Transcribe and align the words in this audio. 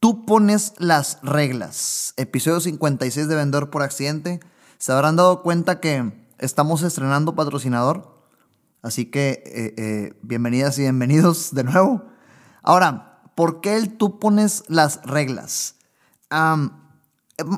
Tú 0.00 0.26
pones 0.26 0.74
las 0.78 1.18
reglas. 1.22 2.12
Episodio 2.16 2.60
56 2.60 3.28
de 3.28 3.34
Vendedor 3.34 3.70
por 3.70 3.82
Accidente. 3.82 4.40
Se 4.78 4.92
habrán 4.92 5.16
dado 5.16 5.42
cuenta 5.42 5.80
que 5.80 6.12
estamos 6.38 6.82
estrenando 6.82 7.34
patrocinador. 7.34 8.14
Así 8.82 9.06
que 9.06 9.42
eh, 9.46 9.74
eh, 9.76 10.18
bienvenidas 10.22 10.78
y 10.78 10.82
bienvenidos 10.82 11.54
de 11.54 11.64
nuevo. 11.64 12.04
Ahora, 12.62 13.22
¿por 13.34 13.62
qué 13.62 13.76
el 13.76 13.96
tú 13.96 14.18
pones 14.18 14.64
las 14.68 15.02
reglas? 15.04 15.76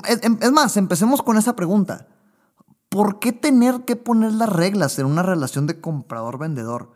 es, 0.07 0.51
más, 0.51 0.77
empecemos 0.77 1.21
con 1.21 1.37
esa 1.37 1.57
pregunta. 1.57 2.07
¿Por 2.87 3.19
qué 3.19 3.33
tener 3.33 3.83
que 3.83 3.97
poner 3.97 4.31
las 4.33 4.49
reglas 4.49 4.97
en 4.97 5.07
una 5.07 5.23
relación 5.23 5.67
de 5.67 5.81
comprador-vendedor? 5.81 6.93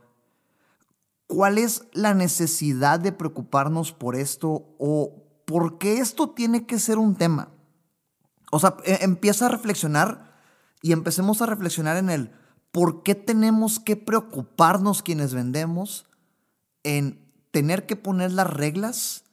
¿Cuál 1.27 1.57
es 1.57 1.83
la 1.91 2.13
necesidad 2.13 2.99
de 2.99 3.11
preocuparnos 3.11 3.91
por 3.91 4.15
esto 4.15 4.67
o 4.79 5.22
¿por 5.45 5.77
qué 5.77 5.99
esto 5.99 6.29
tiene 6.31 6.65
que 6.65 6.79
ser 6.79 6.97
un 6.97 7.15
tema? 7.15 7.49
O 8.51 8.59
sea, 8.59 8.77
e, 8.85 9.03
empieza 9.03 9.47
a 9.47 9.49
reflexionar 9.49 10.33
y 10.81 10.91
empecemos 10.91 11.41
a 11.41 11.45
reflexionar 11.45 11.97
en 11.97 12.09
el 12.09 12.31
por 12.71 13.03
qué 13.03 13.15
tenemos 13.15 13.79
que 13.79 13.95
preocuparnos 13.95 15.03
quienes 15.03 15.33
vendemos 15.33 16.05
en 16.83 17.23
tener 17.51 17.85
que 17.85 17.95
poner 17.95 18.31
las 18.31 18.51
reglas, 18.51 19.25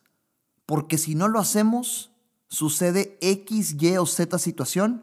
porque 0.67 0.99
si 0.99 1.15
no 1.15 1.27
lo 1.27 1.41
hacemos, 1.41 2.11
sucede 2.49 3.19
X, 3.21 3.77
Y 3.81 3.97
o 3.97 4.07
Z 4.07 4.39
situación 4.39 5.03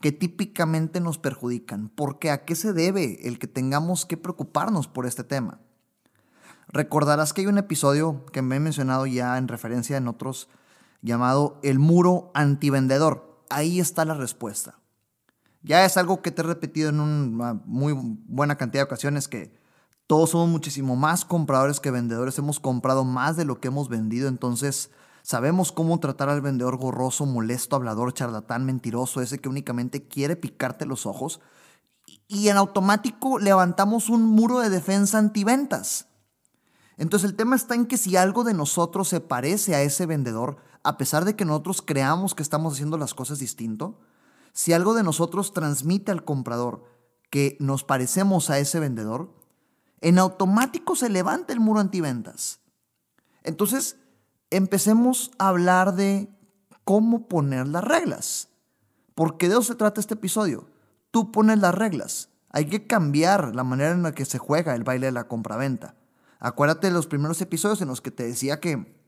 que 0.00 0.12
típicamente 0.12 1.00
nos 1.00 1.18
perjudican. 1.18 1.88
¿Por 1.88 2.18
qué? 2.18 2.30
¿A 2.30 2.44
qué 2.44 2.54
se 2.54 2.72
debe 2.72 3.26
el 3.26 3.38
que 3.38 3.46
tengamos 3.46 4.06
que 4.06 4.16
preocuparnos 4.16 4.88
por 4.88 5.06
este 5.06 5.24
tema? 5.24 5.60
Recordarás 6.72 7.32
que 7.32 7.40
hay 7.40 7.46
un 7.48 7.58
episodio 7.58 8.24
que 8.26 8.42
me 8.42 8.56
he 8.56 8.60
mencionado 8.60 9.06
ya 9.06 9.36
en 9.38 9.48
referencia 9.48 9.96
en 9.96 10.06
otros 10.06 10.48
llamado 11.02 11.58
El 11.62 11.78
muro 11.78 12.30
antivendedor. 12.34 13.44
Ahí 13.48 13.80
está 13.80 14.04
la 14.04 14.14
respuesta. 14.14 14.78
Ya 15.62 15.84
es 15.84 15.96
algo 15.96 16.22
que 16.22 16.30
te 16.30 16.42
he 16.42 16.44
repetido 16.44 16.88
en 16.88 17.00
una 17.00 17.54
muy 17.64 17.92
buena 18.26 18.56
cantidad 18.56 18.82
de 18.82 18.86
ocasiones 18.86 19.26
que 19.26 19.52
todos 20.06 20.30
somos 20.30 20.48
muchísimo 20.48 20.96
más 20.96 21.24
compradores 21.24 21.80
que 21.80 21.90
vendedores. 21.90 22.38
Hemos 22.38 22.60
comprado 22.60 23.04
más 23.04 23.36
de 23.36 23.44
lo 23.44 23.60
que 23.60 23.68
hemos 23.68 23.88
vendido. 23.88 24.28
Entonces 24.28 24.90
sabemos 25.22 25.72
cómo 25.72 25.98
tratar 25.98 26.28
al 26.28 26.40
vendedor 26.40 26.76
gorroso, 26.76 27.26
molesto, 27.26 27.76
hablador, 27.76 28.14
charlatán, 28.14 28.64
mentiroso, 28.64 29.20
ese 29.20 29.38
que 29.38 29.48
únicamente 29.48 30.06
quiere 30.06 30.36
picarte 30.36 30.86
los 30.86 31.04
ojos. 31.04 31.40
Y 32.28 32.48
en 32.48 32.56
automático 32.56 33.40
levantamos 33.40 34.08
un 34.08 34.24
muro 34.24 34.60
de 34.60 34.70
defensa 34.70 35.18
antiventas. 35.18 36.09
Entonces 36.96 37.30
el 37.30 37.36
tema 37.36 37.56
está 37.56 37.74
en 37.74 37.86
que 37.86 37.96
si 37.96 38.16
algo 38.16 38.44
de 38.44 38.54
nosotros 38.54 39.08
se 39.08 39.20
parece 39.20 39.74
a 39.74 39.82
ese 39.82 40.06
vendedor, 40.06 40.58
a 40.82 40.96
pesar 40.98 41.24
de 41.24 41.36
que 41.36 41.44
nosotros 41.44 41.82
creamos 41.82 42.34
que 42.34 42.42
estamos 42.42 42.74
haciendo 42.74 42.98
las 42.98 43.14
cosas 43.14 43.38
distinto, 43.38 43.98
si 44.52 44.72
algo 44.72 44.94
de 44.94 45.02
nosotros 45.02 45.52
transmite 45.52 46.10
al 46.10 46.24
comprador 46.24 46.84
que 47.30 47.56
nos 47.60 47.84
parecemos 47.84 48.50
a 48.50 48.58
ese 48.58 48.80
vendedor, 48.80 49.32
en 50.00 50.18
automático 50.18 50.96
se 50.96 51.08
levanta 51.08 51.52
el 51.52 51.60
muro 51.60 51.80
antiventas. 51.80 52.60
Entonces, 53.42 53.96
empecemos 54.50 55.30
a 55.38 55.48
hablar 55.48 55.94
de 55.94 56.28
cómo 56.84 57.28
poner 57.28 57.68
las 57.68 57.84
reglas. 57.84 58.48
Porque 59.14 59.48
de 59.48 59.54
eso 59.54 59.62
se 59.62 59.74
trata 59.74 60.00
este 60.00 60.14
episodio. 60.14 60.68
Tú 61.10 61.30
pones 61.30 61.58
las 61.58 61.74
reglas. 61.74 62.30
Hay 62.50 62.66
que 62.66 62.86
cambiar 62.86 63.54
la 63.54 63.64
manera 63.64 63.92
en 63.92 64.02
la 64.02 64.12
que 64.12 64.24
se 64.24 64.38
juega 64.38 64.74
el 64.74 64.84
baile 64.84 65.06
de 65.06 65.12
la 65.12 65.28
compraventa. 65.28 65.94
Acuérdate 66.40 66.86
de 66.86 66.94
los 66.94 67.06
primeros 67.06 67.40
episodios 67.42 67.82
en 67.82 67.88
los 67.88 68.00
que 68.00 68.10
te 68.10 68.24
decía 68.24 68.60
que 68.60 68.98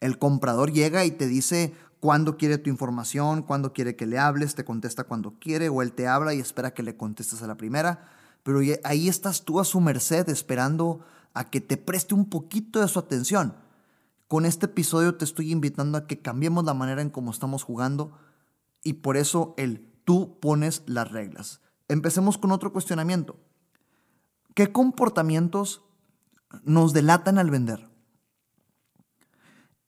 el 0.00 0.18
comprador 0.18 0.72
llega 0.72 1.06
y 1.06 1.10
te 1.10 1.26
dice 1.26 1.74
cuándo 2.00 2.36
quiere 2.36 2.58
tu 2.58 2.68
información, 2.68 3.42
cuándo 3.42 3.72
quiere 3.72 3.96
que 3.96 4.06
le 4.06 4.18
hables, 4.18 4.54
te 4.54 4.64
contesta 4.64 5.04
cuando 5.04 5.38
quiere 5.40 5.70
o 5.70 5.80
él 5.80 5.94
te 5.94 6.06
habla 6.06 6.34
y 6.34 6.40
espera 6.40 6.74
que 6.74 6.82
le 6.82 6.98
contestes 6.98 7.42
a 7.42 7.46
la 7.46 7.56
primera. 7.56 8.10
Pero 8.42 8.60
ahí 8.84 9.08
estás 9.08 9.46
tú 9.46 9.58
a 9.58 9.64
su 9.64 9.80
merced 9.80 10.28
esperando 10.28 11.00
a 11.32 11.48
que 11.48 11.62
te 11.62 11.78
preste 11.78 12.14
un 12.14 12.28
poquito 12.28 12.82
de 12.82 12.88
su 12.88 12.98
atención. 12.98 13.56
Con 14.28 14.44
este 14.44 14.66
episodio 14.66 15.14
te 15.14 15.24
estoy 15.24 15.50
invitando 15.50 15.96
a 15.96 16.06
que 16.06 16.20
cambiemos 16.20 16.64
la 16.64 16.74
manera 16.74 17.00
en 17.00 17.08
cómo 17.08 17.30
estamos 17.30 17.62
jugando 17.62 18.12
y 18.82 18.94
por 18.94 19.16
eso 19.16 19.54
el 19.56 19.90
tú 20.04 20.38
pones 20.40 20.82
las 20.84 21.10
reglas. 21.10 21.62
Empecemos 21.88 22.36
con 22.36 22.52
otro 22.52 22.70
cuestionamiento. 22.70 23.36
¿Qué 24.54 24.72
comportamientos 24.72 25.82
nos 26.64 26.92
delatan 26.92 27.38
al 27.38 27.50
vender. 27.50 27.88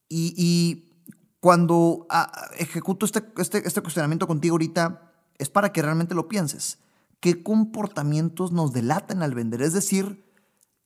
Y, 0.09 0.83
cuando 1.41 2.07
ah, 2.11 2.51
ejecuto 2.59 3.07
este, 3.07 3.23
este, 3.39 3.67
este 3.67 3.81
cuestionamiento 3.81 4.27
contigo 4.27 4.55
ahorita, 4.55 5.13
es 5.39 5.49
para 5.49 5.73
que 5.73 5.83
realmente 5.83 6.15
lo 6.15 6.29
pienses. 6.29 6.79
¿Qué 7.21 7.43
comportamientos 7.43 8.53
nos 8.53 8.73
delatan 8.73 9.23
al 9.23 9.35
vender? 9.35 9.63
Es 9.63 9.73
decir, 9.73 10.27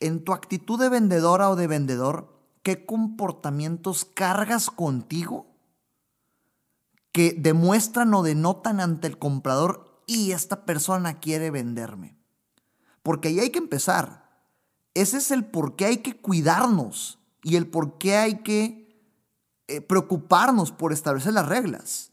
en 0.00 0.24
tu 0.24 0.32
actitud 0.32 0.78
de 0.78 0.88
vendedora 0.88 1.50
o 1.50 1.56
de 1.56 1.66
vendedor, 1.66 2.40
¿qué 2.62 2.84
comportamientos 2.84 4.04
cargas 4.04 4.70
contigo 4.70 5.46
que 7.12 7.34
demuestran 7.38 8.12
o 8.14 8.22
denotan 8.22 8.80
ante 8.80 9.06
el 9.06 9.18
comprador 9.18 10.02
y 10.06 10.32
esta 10.32 10.64
persona 10.64 11.20
quiere 11.20 11.50
venderme? 11.50 12.16
Porque 13.02 13.28
ahí 13.28 13.40
hay 13.40 13.50
que 13.50 13.58
empezar. 13.58 14.19
Ese 14.94 15.18
es 15.18 15.30
el 15.30 15.44
por 15.44 15.76
qué 15.76 15.86
hay 15.86 15.96
que 15.98 16.16
cuidarnos 16.16 17.18
y 17.42 17.56
el 17.56 17.66
por 17.66 17.98
qué 17.98 18.16
hay 18.16 18.42
que 18.42 18.80
eh, 19.68 19.80
preocuparnos 19.80 20.72
por 20.72 20.92
establecer 20.92 21.32
las 21.32 21.48
reglas. 21.48 22.12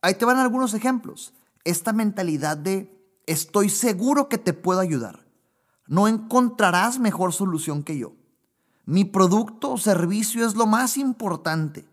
Ahí 0.00 0.14
te 0.14 0.24
van 0.24 0.38
algunos 0.38 0.74
ejemplos. 0.74 1.34
Esta 1.64 1.92
mentalidad 1.92 2.56
de 2.56 2.90
estoy 3.26 3.68
seguro 3.68 4.28
que 4.28 4.38
te 4.38 4.52
puedo 4.52 4.80
ayudar. 4.80 5.26
No 5.86 6.08
encontrarás 6.08 6.98
mejor 6.98 7.32
solución 7.32 7.82
que 7.82 7.98
yo. 7.98 8.12
Mi 8.86 9.04
producto 9.04 9.72
o 9.72 9.78
servicio 9.78 10.46
es 10.46 10.54
lo 10.54 10.66
más 10.66 10.96
importante. 10.96 11.86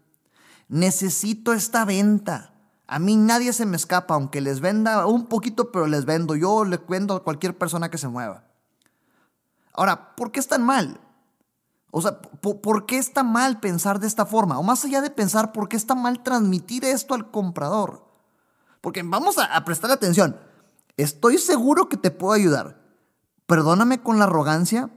Necesito 0.67 1.53
esta 1.53 1.85
venta. 1.85 2.53
A 2.87 2.99
mí 2.99 3.15
nadie 3.15 3.53
se 3.53 3.65
me 3.65 3.77
escapa, 3.77 4.15
aunque 4.15 4.41
les 4.41 4.59
venda 4.59 5.05
un 5.05 5.27
poquito, 5.27 5.71
pero 5.71 5.87
les 5.87 6.05
vendo. 6.05 6.35
Yo 6.35 6.65
le 6.65 6.77
vendo 6.89 7.15
a 7.15 7.23
cualquier 7.23 7.57
persona 7.57 7.89
que 7.89 7.97
se 7.97 8.07
mueva. 8.07 8.50
Ahora, 9.73 10.15
¿por 10.15 10.31
qué 10.31 10.39
es 10.39 10.47
tan 10.47 10.63
mal? 10.63 10.99
O 11.91 12.01
sea, 12.01 12.21
¿por 12.21 12.85
qué 12.85 12.97
está 12.97 13.23
mal 13.23 13.59
pensar 13.59 13.99
de 13.99 14.07
esta 14.07 14.25
forma? 14.25 14.57
O 14.57 14.63
más 14.63 14.85
allá 14.85 15.01
de 15.01 15.09
pensar, 15.09 15.51
¿por 15.51 15.67
qué 15.67 15.75
está 15.75 15.93
mal 15.93 16.23
transmitir 16.23 16.85
esto 16.85 17.13
al 17.13 17.31
comprador? 17.31 18.05
Porque 18.79 19.03
vamos 19.03 19.37
a, 19.37 19.63
prestar 19.65 19.91
atención. 19.91 20.37
Estoy 20.97 21.37
seguro 21.37 21.89
que 21.89 21.97
te 21.97 22.11
puedo 22.11 22.33
ayudar. 22.33 22.81
Perdóname 23.45 24.01
con 24.01 24.19
la 24.19 24.25
arrogancia. 24.25 24.89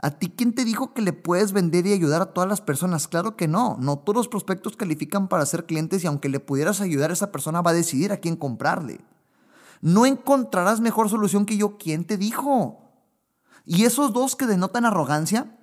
¿A 0.00 0.10
ti 0.10 0.32
quién 0.34 0.54
te 0.54 0.64
dijo 0.64 0.94
que 0.94 1.02
le 1.02 1.12
puedes 1.12 1.52
vender 1.52 1.86
y 1.86 1.92
ayudar 1.92 2.22
a 2.22 2.32
todas 2.32 2.48
las 2.48 2.60
personas? 2.60 3.08
Claro 3.08 3.36
que 3.36 3.46
no. 3.46 3.76
No 3.80 3.98
todos 3.98 4.16
los 4.16 4.28
prospectos 4.28 4.76
califican 4.76 5.28
para 5.28 5.46
ser 5.46 5.66
clientes 5.66 6.02
y 6.02 6.06
aunque 6.06 6.28
le 6.28 6.40
pudieras 6.40 6.80
ayudar, 6.80 7.10
esa 7.10 7.30
persona 7.30 7.60
va 7.60 7.72
a 7.72 7.74
decidir 7.74 8.12
a 8.12 8.18
quién 8.18 8.36
comprarle. 8.36 9.00
No 9.80 10.06
encontrarás 10.06 10.80
mejor 10.80 11.08
solución 11.10 11.46
que 11.46 11.56
yo. 11.56 11.76
¿Quién 11.76 12.04
te 12.04 12.16
dijo? 12.16 12.87
Y 13.70 13.84
esos 13.84 14.14
dos 14.14 14.34
que 14.34 14.46
denotan 14.46 14.86
arrogancia, 14.86 15.54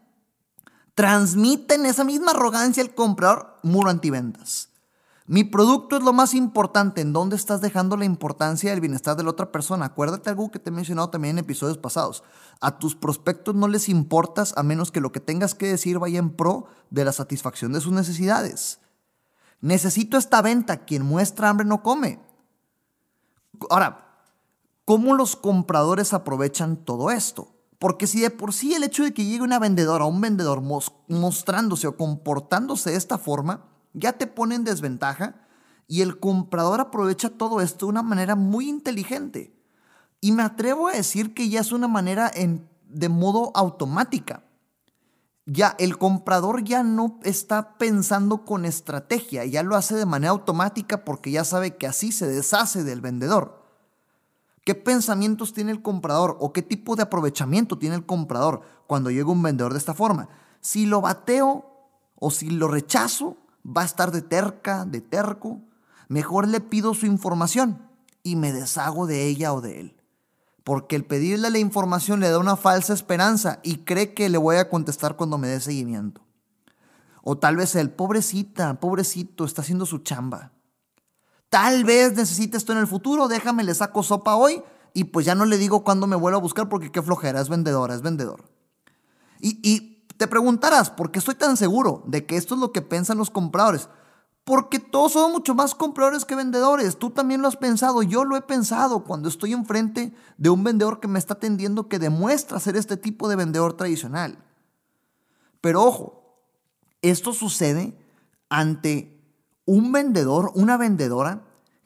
transmiten 0.93 1.87
esa 1.87 2.03
misma 2.03 2.33
arrogancia 2.33 2.83
al 2.83 2.93
comprador 2.93 3.57
muro 3.63 3.89
antiventas. 3.89 4.69
Mi 5.25 5.43
producto 5.43 5.97
es 5.97 6.03
lo 6.03 6.13
más 6.13 6.35
importante. 6.35 7.01
¿En 7.01 7.13
dónde 7.13 7.35
estás 7.35 7.61
dejando 7.61 7.97
la 7.97 8.05
importancia 8.05 8.69
del 8.69 8.79
bienestar 8.79 9.17
de 9.17 9.23
la 9.23 9.31
otra 9.31 9.51
persona? 9.51 9.85
Acuérdate 9.85 10.29
algo 10.29 10.51
que 10.51 10.59
te 10.59 10.69
he 10.69 10.71
mencionado 10.71 11.09
también 11.09 11.39
en 11.39 11.45
episodios 11.45 11.79
pasados. 11.79 12.23
A 12.61 12.77
tus 12.77 12.95
prospectos 12.95 13.55
no 13.55 13.67
les 13.67 13.89
importas 13.89 14.53
a 14.55 14.61
menos 14.61 14.91
que 14.91 15.01
lo 15.01 15.11
que 15.11 15.19
tengas 15.19 15.55
que 15.55 15.65
decir 15.65 15.97
vaya 15.97 16.19
en 16.19 16.29
pro 16.29 16.67
de 16.91 17.05
la 17.05 17.11
satisfacción 17.11 17.73
de 17.73 17.81
sus 17.81 17.91
necesidades. 17.91 18.81
Necesito 19.61 20.19
esta 20.19 20.43
venta. 20.43 20.85
Quien 20.85 21.01
muestra 21.01 21.49
hambre 21.49 21.65
no 21.65 21.81
come. 21.81 22.19
Ahora, 23.71 24.21
¿cómo 24.85 25.15
los 25.15 25.35
compradores 25.35 26.13
aprovechan 26.13 26.77
todo 26.77 27.09
esto? 27.09 27.54
Porque 27.79 28.07
si 28.07 28.21
de 28.21 28.29
por 28.29 28.53
sí 28.53 28.73
el 28.73 28.83
hecho 28.83 29.03
de 29.03 29.13
que 29.13 29.25
llegue 29.25 29.43
una 29.43 29.59
vendedora 29.59 30.05
o 30.05 30.09
un 30.09 30.21
vendedor 30.21 30.61
mostrándose 30.61 31.87
o 31.87 31.97
comportándose 31.97 32.91
de 32.91 32.97
esta 32.97 33.17
forma, 33.17 33.65
ya 33.93 34.13
te 34.13 34.27
pone 34.27 34.55
en 34.55 34.63
desventaja 34.63 35.35
y 35.87 36.01
el 36.01 36.19
comprador 36.19 36.81
aprovecha 36.81 37.29
todo 37.29 37.61
esto 37.61 37.85
de 37.85 37.91
una 37.91 38.03
manera 38.03 38.35
muy 38.35 38.69
inteligente. 38.69 39.55
Y 40.21 40.31
me 40.31 40.43
atrevo 40.43 40.87
a 40.87 40.93
decir 40.93 41.33
que 41.33 41.49
ya 41.49 41.59
es 41.59 41.71
una 41.71 41.87
manera 41.87 42.31
en, 42.33 42.67
de 42.87 43.09
modo 43.09 43.51
automática. 43.55 44.43
Ya 45.45 45.75
el 45.77 45.99
comprador 45.99 46.63
ya 46.63 46.81
no 46.81 47.19
está 47.23 47.77
pensando 47.77 48.45
con 48.45 48.65
estrategia, 48.65 49.45
ya 49.45 49.61
lo 49.61 49.75
hace 49.75 49.95
de 49.95 50.07
manera 50.07 50.31
automática 50.31 51.05
porque 51.05 51.29
ya 51.29 51.43
sabe 51.43 51.75
que 51.77 51.85
así 51.85 52.11
se 52.11 52.27
deshace 52.27 52.83
del 52.83 53.01
vendedor. 53.01 53.64
¿Qué 54.65 54.73
pensamientos 54.73 55.53
tiene 55.53 55.71
el 55.71 55.83
comprador 55.83 56.37
o 56.39 56.51
qué 56.51 56.63
tipo 56.63 56.95
de 56.95 57.03
aprovechamiento 57.03 57.77
tiene 57.77 57.95
el 57.95 58.05
comprador 58.05 58.63
cuando 58.87 59.11
llega 59.11 59.29
un 59.29 59.43
vendedor 59.43 59.73
de 59.73 59.77
esta 59.77 59.93
forma? 59.93 60.27
Si 60.59 60.87
lo 60.87 61.01
bateo 61.01 61.71
o 62.15 62.31
si 62.31 62.49
lo 62.49 62.67
rechazo, 62.67 63.37
va 63.65 63.83
a 63.83 63.85
estar 63.85 64.11
de 64.11 64.23
terca, 64.23 64.83
de 64.85 65.01
terco. 65.01 65.61
Mejor 66.07 66.47
le 66.47 66.61
pido 66.61 66.95
su 66.95 67.05
información 67.05 67.79
y 68.23 68.37
me 68.37 68.51
deshago 68.51 69.05
de 69.05 69.27
ella 69.27 69.53
o 69.53 69.61
de 69.61 69.81
él. 69.81 70.01
Porque 70.63 70.95
el 70.95 71.05
pedirle 71.05 71.51
la 71.51 71.59
información 71.59 72.19
le 72.19 72.31
da 72.31 72.39
una 72.39 72.55
falsa 72.55 72.93
esperanza 72.93 73.59
y 73.61 73.77
cree 73.83 74.15
que 74.15 74.29
le 74.29 74.39
voy 74.39 74.55
a 74.55 74.67
contestar 74.67 75.15
cuando 75.15 75.37
me 75.37 75.47
dé 75.47 75.59
seguimiento. 75.59 76.21
O 77.21 77.37
tal 77.37 77.55
vez 77.55 77.75
el 77.75 77.91
pobrecita, 77.91 78.79
pobrecito, 78.79 79.45
está 79.45 79.61
haciendo 79.61 79.85
su 79.85 79.99
chamba. 79.99 80.54
Tal 81.49 81.83
vez 81.83 82.13
necesite 82.13 82.57
esto 82.57 82.71
en 82.71 82.79
el 82.79 82.87
futuro, 82.87 83.27
déjame, 83.27 83.63
le 83.63 83.73
saco 83.73 84.03
sopa 84.03 84.35
hoy 84.35 84.61
y 84.93 85.05
pues 85.05 85.25
ya 85.25 85.35
no 85.35 85.45
le 85.45 85.57
digo 85.57 85.83
cuándo 85.83 86.07
me 86.07 86.15
vuelvo 86.15 86.37
a 86.37 86.41
buscar 86.41 86.69
porque 86.69 86.91
qué 86.91 87.01
flojera, 87.01 87.41
es 87.41 87.49
vendedora, 87.49 87.93
es 87.93 88.01
vendedor. 88.01 88.45
Y, 89.39 89.91
te 90.17 90.27
preguntarás, 90.27 90.89
¿por 90.89 91.11
qué 91.11 91.19
estoy 91.19 91.35
tan 91.35 91.57
seguro 91.57 92.01
de 92.07 92.25
que 92.25 92.37
esto 92.37 92.55
es 92.55 92.61
lo 92.61 92.71
que 92.71 92.81
piensan 92.81 93.17
los 93.17 93.29
compradores? 93.29 93.89
Porque 94.45 94.79
todos 94.79 95.11
son 95.11 95.33
mucho 95.33 95.53
más 95.53 95.75
compradores 95.75 96.23
que 96.23 96.35
vendedores. 96.35 96.97
Tú 96.97 97.09
también 97.09 97.41
lo 97.41 97.49
has 97.49 97.57
pensado, 97.57 98.01
yo 98.01 98.23
lo 98.23 98.37
he 98.37 98.41
pensado 98.41 99.03
cuando 99.03 99.27
estoy 99.27 99.51
enfrente 99.51 100.15
de 100.37 100.49
un 100.49 100.63
vendedor 100.63 101.01
que 101.01 101.09
me 101.09 101.19
está 101.19 101.33
atendiendo 101.33 101.89
que 101.89 101.99
demuestra 101.99 102.61
ser 102.61 102.77
este 102.77 102.95
tipo 102.95 103.27
de 103.27 103.35
vendedor 103.35 103.73
tradicional. 103.73 104.37
Pero 105.59 105.83
ojo, 105.83 106.39
esto 107.01 107.33
sucede 107.33 107.97
ante 108.47 109.14
un 109.65 109.91
vendedor, 109.91 110.51
una 110.55 110.77
vendedora 110.77 111.43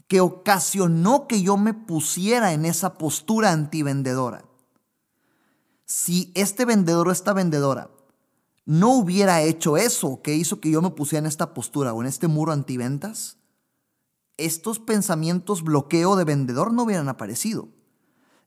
que 0.07 0.21
ocasionó 0.21 1.27
que 1.27 1.41
yo 1.41 1.55
me 1.57 1.73
pusiera 1.73 2.53
en 2.53 2.65
esa 2.65 2.97
postura 2.97 3.51
antivendedora. 3.51 4.43
Si 5.85 6.31
este 6.35 6.65
vendedor 6.65 7.07
o 7.07 7.11
esta 7.11 7.33
vendedora 7.33 7.89
no 8.65 8.93
hubiera 8.93 9.41
hecho 9.41 9.77
eso 9.77 10.21
que 10.21 10.35
hizo 10.35 10.59
que 10.59 10.71
yo 10.71 10.81
me 10.81 10.91
pusiera 10.91 11.19
en 11.19 11.27
esta 11.27 11.53
postura 11.53 11.93
o 11.93 12.01
en 12.01 12.07
este 12.07 12.27
muro 12.27 12.51
antiventas, 12.51 13.37
estos 14.37 14.79
pensamientos 14.79 15.63
bloqueo 15.63 16.15
de 16.15 16.23
vendedor 16.23 16.73
no 16.73 16.83
hubieran 16.83 17.09
aparecido. 17.09 17.69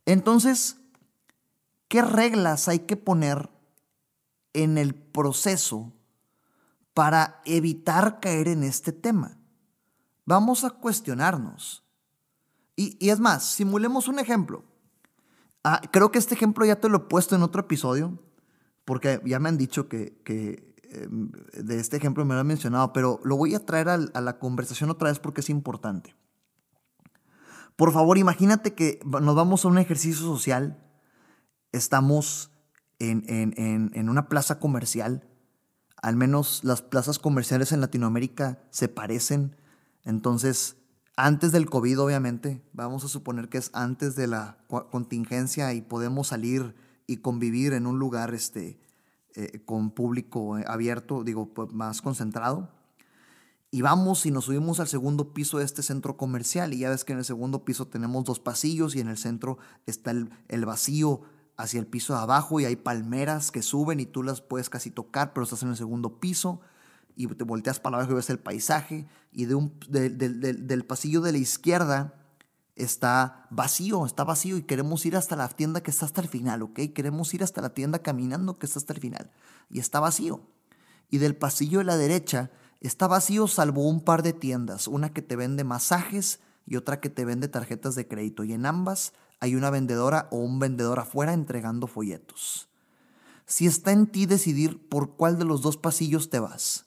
Entonces, 0.07 0.77
¿qué 1.89 2.03
reglas 2.03 2.69
hay 2.69 2.81
que 2.81 2.97
poner 2.97 3.51
en 4.53 4.79
el 4.79 4.95
proceso 4.95 5.93
para 6.95 7.41
evitar 7.45 8.21
caer 8.21 8.49
en 8.49 8.63
este 8.63 8.93
tema? 8.93 9.39
Vamos 10.25 10.65
a 10.65 10.71
cuestionarnos. 10.71 11.85
Y, 12.77 12.97
es 13.09 13.21
más, 13.21 13.45
simulemos 13.45 14.09
un 14.09 14.19
ejemplo. 14.19 14.65
Ah, 15.65 15.81
creo 15.93 16.11
que 16.11 16.19
este 16.19 16.35
ejemplo 16.35 16.65
ya 16.65 16.81
te 16.81 16.89
lo 16.89 16.97
he 16.97 17.01
puesto 17.01 17.37
en 17.37 17.43
otro 17.43 17.61
episodio 17.61 18.19
porque 18.85 19.21
ya 19.25 19.39
me 19.39 19.49
han 19.49 19.59
dicho 19.59 19.89
que, 19.89 20.21
em, 20.27 21.31
de 21.55 21.79
este 21.79 21.97
ejemplo 21.97 22.25
me 22.25 22.35
lo 22.35 22.41
han 22.41 22.47
mencionado, 22.47 22.93
pero 22.93 23.21
lo 23.25 23.37
voy 23.37 23.55
a 23.55 23.65
traer 23.65 23.89
a, 23.89 23.97
la 23.97 24.39
conversación 24.39 24.91
otra 24.91 25.09
vez 25.09 25.19
porque 25.19 25.41
es 25.41 25.51
importante. 25.51 26.17
Por 27.77 27.93
favor, 27.93 28.19
imagínate 28.19 28.75
que 28.75 29.01
nos 29.05 29.35
vamos 29.35 29.65
a 29.65 29.69
un 29.69 29.79
ejercicio 29.79 30.23
social, 30.23 30.83
estamos 31.73 32.51
en, 32.99 33.25
en, 33.29 34.09
una 34.09 34.29
plaza 34.29 34.59
comercial, 34.59 35.29
al 36.03 36.17
menos 36.17 36.63
las 36.65 36.83
plazas 36.83 37.19
comerciales 37.19 37.73
en 37.73 37.81
Latinoamérica 37.81 38.63
se 38.71 38.89
parecen, 38.89 39.57
entonces 40.05 40.77
antes 41.17 41.53
del 41.53 41.69
COVID 41.69 42.01
obviamente, 42.01 42.63
vamos 42.73 43.05
a 43.05 43.09
suponer 43.09 43.49
que 43.49 43.59
es 43.59 43.71
antes 43.75 44.17
de 44.17 44.27
la 44.27 44.59
contingencia 44.91 45.75
y 45.75 45.83
podemos 45.83 46.29
salir 46.29 46.75
y 47.07 47.19
convivir 47.19 47.75
en 47.75 47.87
un 47.87 47.99
lugar 47.99 48.35
este, 48.35 48.81
eh, 49.35 49.63
con 49.65 49.91
público 49.91 50.59
eh, 50.59 50.65
abierto, 50.67 51.23
digo, 51.23 51.53
pues, 51.53 51.71
más 51.73 52.01
concentrado. 52.01 52.71
Y 53.71 53.83
vamos 53.83 54.25
y 54.27 54.31
nos 54.31 54.47
subimos 54.47 54.81
al 54.81 54.89
segundo 54.89 55.33
piso 55.33 55.59
de 55.59 55.65
este 55.65 55.83
centro 55.83 56.17
comercial 56.17 56.73
y 56.73 56.79
ya 56.79 56.91
ves 56.91 57.05
que 57.05 57.13
en 57.13 57.19
el 57.19 57.25
segundo 57.25 57.65
piso 57.65 57.87
tenemos 57.87 58.25
dos 58.25 58.41
pasillos 58.41 58.95
y 58.95 59.01
en 59.01 59.09
el 59.09 59.19
centro 59.19 59.59
está 59.87 60.11
el, 60.11 60.31
el 60.49 60.65
vacío 60.65 61.23
hacia 61.57 61.81
el 61.81 61.87
piso 61.87 62.15
de 62.15 62.21
abajo 62.21 62.61
y 62.61 62.65
hay 62.65 62.77
palmeras 62.77 63.51
que 63.51 63.63
suben 63.63 64.01
y 64.01 64.07
tú 64.07 64.23
las 64.23 64.41
puedes 64.41 64.71
casi 64.71 64.91
tocar, 64.91 65.33
pero 65.33 65.45
estás 65.45 65.63
en 65.63 65.71
el 65.71 65.77
segundo 65.77 66.19
piso 66.19 66.61
y 67.17 67.27
te 67.27 67.45
volteas 67.45 67.81
para 67.81 67.97
abajo 67.97 68.13
y 68.13 68.15
ves 68.17 68.31
el 68.31 68.39
paisaje 68.39 69.07
y 69.33 69.45
de 69.45 69.55
un, 69.55 69.79
del 69.89 70.85
pasillo 70.85 71.21
de 71.21 71.33
la 71.33 71.39
izquierda 71.39 72.15
está 72.75 73.47
vacío, 73.51 74.07
está 74.07 74.25
vacío 74.25 74.57
y 74.57 74.63
queremos 74.63 75.05
ir 75.05 75.17
hasta 75.17 75.37
la 75.37 75.49
tienda 75.49 75.83
que 75.83 75.91
está 75.91 76.07
hasta 76.07 76.21
el 76.21 76.29
final, 76.29 76.63
¿ok? 76.63 76.81
Queremos 76.95 77.33
ir 77.35 77.43
hasta 77.43 77.61
la 77.61 77.75
tienda 77.75 78.01
caminando 78.01 78.59
que 78.59 78.67
está 78.67 78.79
hasta 78.79 78.95
el 78.95 79.01
final 79.01 79.31
y 79.71 79.79
está 79.79 80.01
vacío. 80.01 80.41
Y 81.11 81.19
del 81.19 81.37
pasillo 81.37 81.81
de 81.81 81.85
la 81.85 81.97
derecha 81.97 82.51
está 82.81 83.07
vacío 83.07 83.47
salvo 83.47 83.87
un 83.87 84.01
par 84.01 84.23
de 84.23 84.33
tiendas, 84.33 84.89
una 84.89 85.13
que 85.13 85.23
te 85.23 85.37
vende 85.37 85.65
masajes 85.65 86.41
y 86.67 86.77
otra 86.77 87.01
que 87.01 87.11
te 87.11 87.25
vende 87.25 87.49
tarjetas 87.49 87.95
de 87.95 88.09
crédito 88.09 88.45
y 88.45 88.53
en 88.53 88.65
ambas 88.65 89.13
hay 89.43 89.57
una 89.57 89.71
vendedora 89.71 90.29
o 90.31 90.37
un 90.37 90.61
vendedor 90.61 91.01
afuera 91.01 91.33
entregando 91.33 91.89
folletos. 91.89 92.69
Si 93.45 93.67
está 93.67 93.91
en 93.91 94.07
ti 94.07 94.25
decidir 94.25 94.89
por 94.89 95.17
cuál 95.17 95.37
de 95.37 95.45
los 95.45 95.63
dos 95.63 95.77
pasillos 95.77 96.31
te 96.31 96.39
vas, 96.39 96.87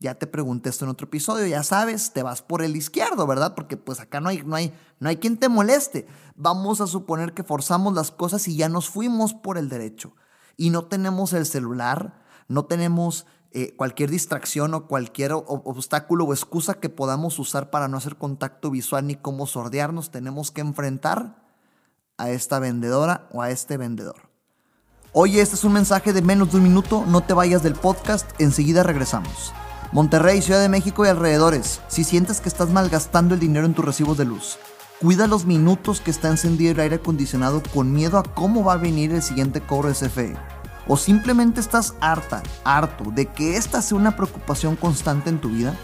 ya 0.00 0.16
te 0.16 0.26
pregunté 0.26 0.70
esto 0.70 0.84
en 0.84 0.90
otro 0.90 1.06
episodio, 1.06 1.46
ya 1.46 1.62
sabes, 1.62 2.12
te 2.12 2.24
vas 2.24 2.42
por 2.42 2.62
el 2.62 2.74
izquierdo, 2.74 3.28
¿verdad? 3.28 3.54
Porque 3.54 3.76
pues 3.76 4.00
acá 4.00 4.20
no 4.20 4.28
hay, 4.28 4.42
no 4.42 4.56
hay, 4.56 4.74
no 4.98 5.08
hay 5.08 5.18
quien 5.18 5.36
te 5.36 5.48
moleste. 5.48 6.08
Vamos 6.34 6.80
a 6.80 6.88
suponer 6.88 7.32
que 7.32 7.44
forzamos 7.44 7.94
las 7.94 8.10
cosas 8.10 8.48
y 8.48 8.56
ya 8.56 8.68
nos 8.68 8.88
fuimos 8.90 9.32
por 9.32 9.56
el 9.56 9.68
derecho. 9.68 10.16
Y 10.56 10.70
no 10.70 10.86
tenemos 10.86 11.32
el 11.32 11.46
celular, 11.46 12.24
no 12.48 12.64
tenemos 12.64 13.24
eh, 13.52 13.76
cualquier 13.76 14.10
distracción 14.10 14.74
o 14.74 14.88
cualquier 14.88 15.30
obstáculo 15.32 16.24
o 16.24 16.34
excusa 16.34 16.74
que 16.74 16.88
podamos 16.88 17.38
usar 17.38 17.70
para 17.70 17.86
no 17.86 17.98
hacer 17.98 18.16
contacto 18.16 18.72
visual 18.72 19.06
ni 19.06 19.14
cómo 19.14 19.46
sordearnos. 19.46 20.10
Tenemos 20.10 20.50
que 20.50 20.60
enfrentar 20.60 21.43
a 22.18 22.30
esta 22.30 22.58
vendedora 22.58 23.28
o 23.32 23.42
a 23.42 23.50
este 23.50 23.76
vendedor. 23.76 24.16
Oye, 25.12 25.40
este 25.40 25.54
es 25.54 25.64
un 25.64 25.72
mensaje 25.72 26.12
de 26.12 26.22
menos 26.22 26.50
de 26.50 26.56
un 26.56 26.64
minuto, 26.64 27.04
no 27.06 27.20
te 27.20 27.34
vayas 27.34 27.62
del 27.62 27.74
podcast, 27.74 28.28
enseguida 28.40 28.82
regresamos. 28.82 29.52
Monterrey, 29.92 30.42
Ciudad 30.42 30.60
de 30.60 30.68
México 30.68 31.04
y 31.04 31.08
alrededores, 31.08 31.80
si 31.86 32.02
sientes 32.02 32.40
que 32.40 32.48
estás 32.48 32.70
malgastando 32.70 33.34
el 33.34 33.40
dinero 33.40 33.64
en 33.64 33.74
tus 33.74 33.84
recibos 33.84 34.18
de 34.18 34.24
luz, 34.24 34.58
cuida 35.00 35.28
los 35.28 35.44
minutos 35.44 36.00
que 36.00 36.10
está 36.10 36.30
encendido 36.30 36.72
el 36.72 36.80
aire 36.80 36.96
acondicionado 36.96 37.62
con 37.72 37.92
miedo 37.92 38.18
a 38.18 38.24
cómo 38.24 38.64
va 38.64 38.72
a 38.72 38.78
venir 38.78 39.12
el 39.12 39.22
siguiente 39.22 39.60
cobro 39.60 39.88
de 39.88 39.94
CFE. 39.94 40.36
O 40.88 40.96
simplemente 40.96 41.60
estás 41.60 41.94
harta, 42.00 42.42
harto 42.64 43.04
de 43.12 43.26
que 43.26 43.56
esta 43.56 43.82
sea 43.82 43.96
una 43.96 44.16
preocupación 44.16 44.76
constante 44.76 45.30
en 45.30 45.40
tu 45.40 45.48
vida. 45.48 45.76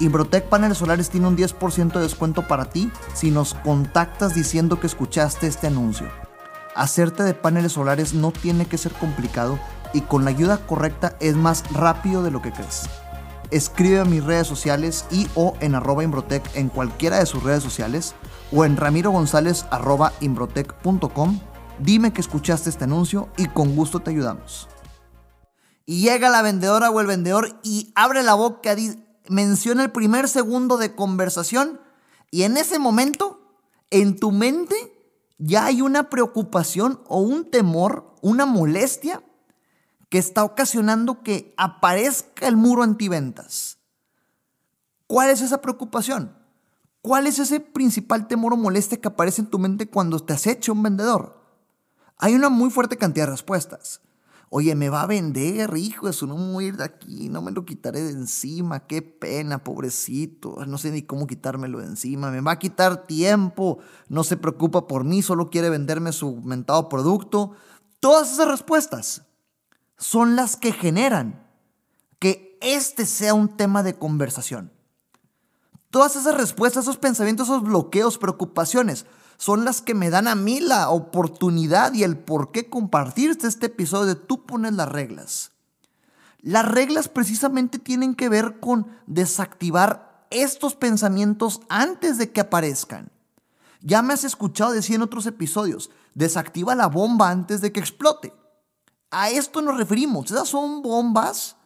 Imbrotec 0.00 0.48
Paneles 0.48 0.78
Solares 0.78 1.10
tiene 1.10 1.28
un 1.28 1.36
10% 1.36 1.92
de 1.92 2.00
descuento 2.00 2.46
para 2.46 2.66
ti 2.66 2.90
si 3.14 3.30
nos 3.30 3.54
contactas 3.54 4.34
diciendo 4.34 4.80
que 4.80 4.86
escuchaste 4.86 5.46
este 5.46 5.66
anuncio. 5.66 6.08
Hacerte 6.74 7.22
de 7.22 7.34
paneles 7.34 7.72
solares 7.72 8.14
no 8.14 8.32
tiene 8.32 8.66
que 8.66 8.78
ser 8.78 8.92
complicado 8.92 9.60
y 9.92 10.00
con 10.00 10.24
la 10.24 10.30
ayuda 10.30 10.58
correcta 10.66 11.16
es 11.20 11.36
más 11.36 11.62
rápido 11.72 12.24
de 12.24 12.32
lo 12.32 12.42
que 12.42 12.50
crees 12.50 12.88
escribe 13.50 14.00
a 14.00 14.04
mis 14.04 14.24
redes 14.24 14.46
sociales 14.46 15.04
y 15.10 15.28
o 15.34 15.54
en 15.60 15.74
arroba 15.74 16.02
Imbrotec 16.02 16.56
en 16.56 16.68
cualquiera 16.68 17.18
de 17.18 17.26
sus 17.26 17.42
redes 17.42 17.62
sociales 17.62 18.14
o 18.52 18.64
en 18.64 18.76
ramiro 18.76 19.10
gonzález 19.10 19.64
arroba 19.70 20.12
imbrotec.com. 20.20 21.40
Dime 21.78 22.12
que 22.12 22.20
escuchaste 22.20 22.70
este 22.70 22.84
anuncio 22.84 23.28
y 23.36 23.46
con 23.46 23.74
gusto 23.76 24.00
te 24.00 24.10
ayudamos. 24.10 24.68
Y 25.86 26.02
llega 26.02 26.30
la 26.30 26.42
vendedora 26.42 26.90
o 26.90 27.00
el 27.00 27.06
vendedor 27.06 27.60
y 27.62 27.92
abre 27.94 28.22
la 28.22 28.34
boca, 28.34 28.74
menciona 29.28 29.82
el 29.82 29.92
primer 29.92 30.28
segundo 30.28 30.76
de 30.76 30.94
conversación 30.94 31.80
y 32.30 32.42
en 32.42 32.56
ese 32.56 32.78
momento, 32.78 33.40
en 33.90 34.18
tu 34.18 34.32
mente, 34.32 34.74
ya 35.38 35.66
hay 35.66 35.82
una 35.82 36.10
preocupación 36.10 37.00
o 37.06 37.20
un 37.20 37.50
temor, 37.50 38.14
una 38.22 38.46
molestia 38.46 39.22
que 40.08 40.18
está 40.18 40.44
ocasionando 40.44 41.22
que 41.22 41.54
aparezca 41.56 42.46
el 42.46 42.56
muro 42.56 42.82
antiventas. 42.82 43.78
¿Cuál 45.06 45.30
es 45.30 45.40
esa 45.40 45.60
preocupación? 45.60 46.36
¿Cuál 47.02 47.26
es 47.26 47.38
ese 47.38 47.60
principal 47.60 48.28
temor 48.28 48.54
o 48.54 48.56
molestia 48.56 49.00
que 49.00 49.08
aparece 49.08 49.42
en 49.42 49.48
tu 49.48 49.58
mente 49.58 49.88
cuando 49.88 50.20
te 50.20 50.32
acecha 50.32 50.72
un 50.72 50.82
vendedor? 50.82 51.40
Hay 52.16 52.34
una 52.34 52.48
muy 52.48 52.70
fuerte 52.70 52.96
cantidad 52.96 53.26
de 53.26 53.32
respuestas. 53.32 54.00
Oye, 54.50 54.74
me 54.74 54.88
va 54.88 55.02
a 55.02 55.06
vender, 55.06 55.76
hijo, 55.76 56.08
eso 56.08 56.26
no 56.26 56.36
me 56.36 56.52
voy 56.52 56.64
a 56.64 56.68
ir 56.68 56.76
de 56.76 56.84
aquí, 56.84 57.28
no 57.28 57.42
me 57.42 57.50
lo 57.50 57.64
quitaré 57.64 58.02
de 58.02 58.10
encima, 58.10 58.86
qué 58.86 59.02
pena, 59.02 59.64
pobrecito, 59.64 60.64
no 60.66 60.78
sé 60.78 60.90
ni 60.90 61.02
cómo 61.02 61.26
quitármelo 61.26 61.80
de 61.80 61.86
encima, 61.86 62.30
me 62.30 62.40
va 62.40 62.52
a 62.52 62.58
quitar 62.58 63.06
tiempo, 63.06 63.78
no 64.08 64.22
se 64.22 64.36
preocupa 64.36 64.86
por 64.86 65.04
mí, 65.04 65.22
solo 65.22 65.50
quiere 65.50 65.70
venderme 65.70 66.12
su 66.12 66.36
mentado 66.42 66.88
producto. 66.88 67.52
Todas 68.00 68.32
esas 68.32 68.48
respuestas 68.48 69.22
son 69.96 70.36
las 70.36 70.56
que 70.56 70.72
generan 70.72 71.46
que 72.18 72.58
este 72.60 73.06
sea 73.06 73.34
un 73.34 73.56
tema 73.56 73.82
de 73.82 73.98
conversación. 73.98 74.72
Todas 75.90 76.16
esas 76.16 76.36
respuestas, 76.36 76.84
esos 76.84 76.96
pensamientos, 76.96 77.48
esos 77.48 77.62
bloqueos, 77.62 78.18
preocupaciones, 78.18 79.06
son 79.36 79.64
las 79.64 79.82
que 79.82 79.94
me 79.94 80.10
dan 80.10 80.28
a 80.28 80.34
mí 80.34 80.60
la 80.60 80.90
oportunidad 80.90 81.92
y 81.94 82.02
el 82.02 82.18
por 82.18 82.52
qué 82.52 82.68
compartirte 82.68 83.46
este 83.46 83.66
episodio 83.66 84.06
de 84.06 84.14
Tú 84.14 84.44
pones 84.46 84.74
las 84.74 84.88
reglas. 84.88 85.52
Las 86.40 86.66
reglas 86.66 87.08
precisamente 87.08 87.78
tienen 87.78 88.14
que 88.14 88.28
ver 88.28 88.60
con 88.60 88.86
desactivar 89.06 90.26
estos 90.30 90.74
pensamientos 90.74 91.62
antes 91.68 92.18
de 92.18 92.32
que 92.32 92.42
aparezcan. 92.42 93.10
Ya 93.80 94.02
me 94.02 94.14
has 94.14 94.24
escuchado 94.24 94.72
decir 94.72 94.96
en 94.96 95.02
otros 95.02 95.26
episodios, 95.26 95.90
desactiva 96.14 96.74
la 96.74 96.86
bomba 96.86 97.30
antes 97.30 97.60
de 97.60 97.72
que 97.72 97.80
explote. 97.80 98.32
A 99.10 99.30
esto 99.30 99.62
nos 99.62 99.76
referimos. 99.76 100.30
Esas 100.30 100.48
son 100.48 100.82
bombas, 100.82 101.56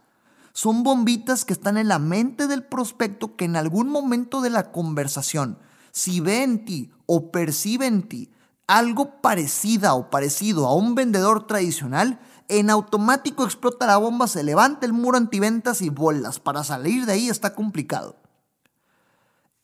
son 0.52 0.82
bombitas 0.82 1.44
que 1.44 1.52
están 1.52 1.78
en 1.78 1.88
la 1.88 1.98
mente 1.98 2.46
del 2.46 2.64
prospecto 2.64 3.36
que 3.36 3.44
en 3.46 3.56
algún 3.56 3.88
momento 3.88 4.40
de 4.40 4.50
la 4.50 4.70
conversación, 4.70 5.58
si 5.98 6.20
ve 6.20 6.44
en 6.44 6.64
ti 6.64 6.92
o 7.06 7.32
percibe 7.32 7.86
en 7.86 8.02
ti 8.06 8.30
algo 8.68 9.20
parecida 9.20 9.94
o 9.94 10.10
parecido 10.10 10.66
a 10.66 10.74
un 10.74 10.94
vendedor 10.94 11.48
tradicional, 11.48 12.20
en 12.46 12.70
automático 12.70 13.44
explota 13.44 13.88
la 13.88 13.96
bomba, 13.96 14.28
se 14.28 14.44
levanta 14.44 14.86
el 14.86 14.92
muro 14.92 15.18
antiventas 15.18 15.82
y 15.82 15.88
bolas. 15.88 16.38
Para 16.38 16.62
salir 16.62 17.04
de 17.04 17.14
ahí 17.14 17.28
está 17.28 17.56
complicado. 17.56 18.14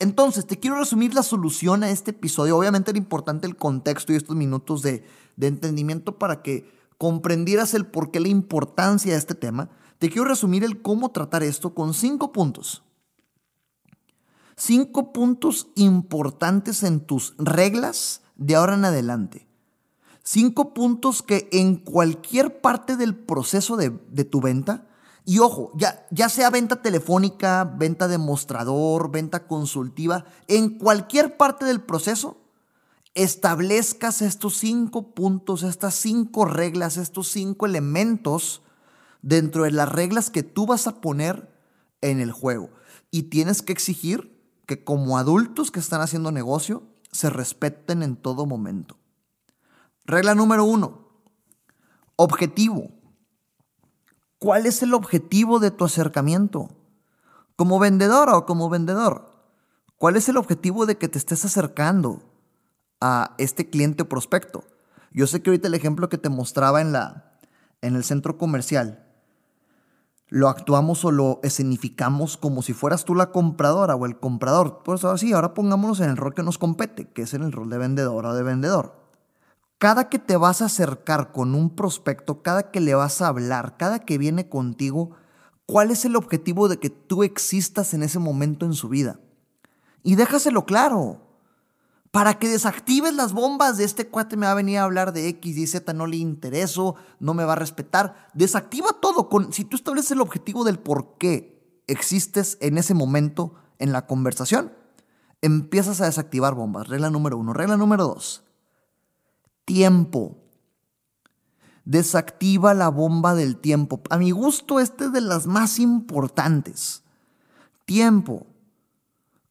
Entonces, 0.01 0.45
te 0.45 0.59
quiero 0.59 0.77
resumir 0.77 1.15
la 1.15 1.23
solución 1.23 1.85
a 1.85 1.91
este 1.91 2.11
episodio. 2.11 2.59
Obviamente 2.59 2.91
era 2.91 2.99
importante 2.99 3.47
el 3.47 3.55
contexto 3.55 4.13
y 4.13 4.17
estos 4.17 4.35
minutos 4.35 4.83
de, 4.83 5.07
de 5.37 5.47
entendimiento 5.47 6.19
para 6.19 6.43
que 6.43 6.69
comprendieras 6.99 7.75
el 7.75 7.87
por 7.87 8.11
qué 8.11 8.19
la 8.19 8.29
importancia 8.29 9.13
de 9.13 9.19
este 9.19 9.37
tema. 9.37 9.71
Te 10.01 10.11
quiero 10.11 10.25
resumir 10.25 10.65
el 10.65 10.83
cómo 10.83 11.13
tratar 11.13 11.45
esto 11.45 11.75
con 11.75 11.95
cinco 11.95 12.33
puntos. 12.33 12.83
Cinco 14.57 15.13
puntos 15.13 15.69
importantes 15.75 16.83
en 16.83 17.01
tus 17.01 17.35
reglas 17.39 18.23
de 18.37 18.55
ahora 18.55 18.75
en 18.75 18.85
adelante. 18.85 19.49
Cinco 20.23 20.73
puntos 20.73 21.23
que 21.23 21.49
en 21.53 21.77
cualquier 21.77 22.61
parte 22.61 22.97
del 22.97 23.15
proceso 23.15 23.77
de, 23.77 23.91
tu 24.25 24.41
venta, 24.41 24.87
y 25.27 25.39
ojo, 25.39 25.73
ya, 25.75 26.07
ya 26.11 26.29
sea 26.29 26.51
venta 26.51 26.83
telefónica, 26.83 27.65
venta 27.65 28.09
de 28.09 28.19
mostrador, 28.19 29.11
venta 29.11 29.47
consultiva, 29.47 30.25
en 30.49 30.79
cualquier 30.79 31.37
parte 31.37 31.65
del 31.65 31.83
proceso, 31.83 32.39
establezcas 33.15 34.23
estos 34.23 34.57
cinco 34.57 35.15
puntos, 35.15 35.63
estas 35.63 35.95
cinco 35.95 36.45
reglas, 36.45 36.97
estos 36.97 37.29
cinco 37.29 37.67
elementos 37.67 38.63
dentro 39.23 39.65
de 39.65 39.73
las 39.73 39.89
reglas 39.89 40.31
que 40.31 40.43
tú 40.43 40.67
vas 40.67 40.87
a 40.87 41.01
poner 41.01 41.51
en 42.01 42.21
el 42.21 42.33
juego. 42.33 42.71
Y 43.11 43.25
tienes 43.25 43.63
que 43.63 43.73
exigir 43.73 44.34
que 44.67 44.85
como 44.85 45.19
adultos 45.19 45.71
que 45.71 45.81
están 45.81 46.01
haciendo 46.01 46.33
negocio 46.33 46.83
se 47.13 47.31
respeten 47.31 48.03
en 48.03 48.17
todo 48.17 48.47
momento. 48.47 48.97
Regla 50.05 50.35
número 50.35 50.65
uno, 50.65 51.09
objetivo. 52.17 52.91
¿Cuál 54.39 54.67
es 54.67 54.83
el 54.83 54.95
objetivo 54.95 55.59
de 55.59 55.71
tu 55.71 55.85
acercamiento? 55.85 56.71
Como 57.57 57.79
vendedora 57.79 58.37
o 58.37 58.47
como 58.47 58.69
vendedor, 58.69 59.33
¿cuál 59.97 60.17
es 60.17 60.29
el 60.29 60.37
objetivo 60.37 60.87
de 60.87 60.99
que 60.99 61.09
te 61.09 61.19
estés 61.19 61.45
acercando 61.45 62.23
a 63.01 63.35
este 63.39 63.71
cliente 63.71 64.03
o 64.03 64.09
prospecto? 64.09 64.65
Yo 65.13 65.27
sé 65.27 65.41
que 65.41 65.51
ahorita 65.51 65.69
el 65.69 65.75
ejemplo 65.75 66.09
que 66.09 66.19
te 66.19 66.29
mostraba 66.29 66.81
en, 66.81 66.93
la, 66.93 67.39
en 67.81 67.95
el 67.95 68.05
centro 68.05 68.37
comercial 68.37 69.04
lo 70.35 70.49
actuamos 70.49 71.05
o 71.05 71.13
lo 71.13 71.39
escenificamos 71.45 72.37
como 72.37 72.61
si 72.63 72.73
fueras 72.73 73.05
tú 73.05 73.15
la 73.15 73.31
compradora 73.31 73.95
o 73.95 74.05
el 74.05 74.19
comprador. 74.19 74.83
Por 74.83 74.97
eso 74.97 75.13
así, 75.13 75.33
ahora 75.33 75.55
pongámonos 75.55 76.01
en 76.01 76.11
el 76.11 76.17
rol 76.17 76.35
que 76.35 76.43
nos 76.43 76.59
compete, 76.59 77.07
que 77.07 77.23
es 77.23 77.35
en 77.35 77.45
el 77.45 77.53
rol 77.53 77.71
de 77.71 77.79
vendedora 77.79 78.31
o 78.31 78.35
de 78.35 78.43
vendedor. 78.43 78.97
Cada 79.79 80.09
que 80.09 80.19
te 80.19 80.37
vas 80.37 80.61
a 80.61 80.65
acercar 80.65 81.31
con 81.31 81.55
un 81.55 81.71
prospecto, 81.77 82.43
cada 82.43 82.73
que 82.73 82.81
le 82.81 82.97
vas 82.97 83.23
a 83.23 83.29
hablar, 83.29 83.77
cada 83.77 84.01
que 84.01 84.19
viene 84.19 84.49
contigo, 84.49 85.13
¿cuál 85.67 85.93
es 85.93 86.05
el 86.05 86.17
objetivo 86.17 86.67
de 86.67 86.79
que 86.79 86.91
tú 86.91 87.23
existas 87.23 87.95
en 87.95 88.03
ese 88.03 88.19
momento 88.19 88.67
en 88.67 88.73
su 88.73 88.89
vida? 88.89 89.21
Y 90.03 90.17
déjaselo 90.17 90.67
claro 90.67 91.24
para 92.15 92.39
que 92.39 92.49
desactives 92.49 93.13
las 93.13 93.33
bombas 93.33 93.77
de 93.77 93.83
este 93.83 94.07
cuate 94.07 94.37
me 94.37 94.47
va 94.47 94.53
a 94.53 94.55
venir 94.55 94.79
a 94.79 94.85
hablar 94.85 95.13
de 95.13 95.27
X 95.31 95.57
y 95.57 95.67
Z, 95.67 95.93
no 95.95 96.07
le 96.07 96.19
intereso, 96.19 96.95
no 97.19 97.35
me 97.35 97.43
va 97.43 97.55
a 97.55 97.57
respetar. 97.57 98.29
Desactiva 98.35 98.91
todo. 99.03 99.29
Con, 99.29 99.53
si 99.53 99.65
tú 99.65 99.75
estableces 99.75 100.13
el 100.13 100.21
objetivo 100.21 100.63
del 100.63 100.79
por 100.79 101.19
qué 101.19 101.83
existes 101.89 102.57
en 102.61 102.79
ese 102.79 102.95
momento 102.95 103.57
en 103.81 103.91
la 103.91 104.07
conversación, 104.07 104.73
empiezas 105.43 106.01
a 106.01 106.05
desactivar 106.05 106.55
bombas. 106.55 106.87
Regla 106.87 107.11
número 107.11 107.37
uno. 107.37 107.53
Regla 107.53 107.77
número 107.77 108.05
dos. 108.05 108.45
Tiempo. 109.65 110.39
Desactiva 111.85 112.75
la 112.75 112.91
bomba 112.91 113.35
del 113.35 113.57
tiempo. 113.57 114.01
A 114.09 114.19
mi 114.19 114.31
gusto, 114.31 114.79
este 114.79 115.07
es 115.07 115.13
de 115.13 115.21
las 115.21 115.49
más 115.49 115.81
importantes. 115.81 117.03
Tiempo. 117.87 118.47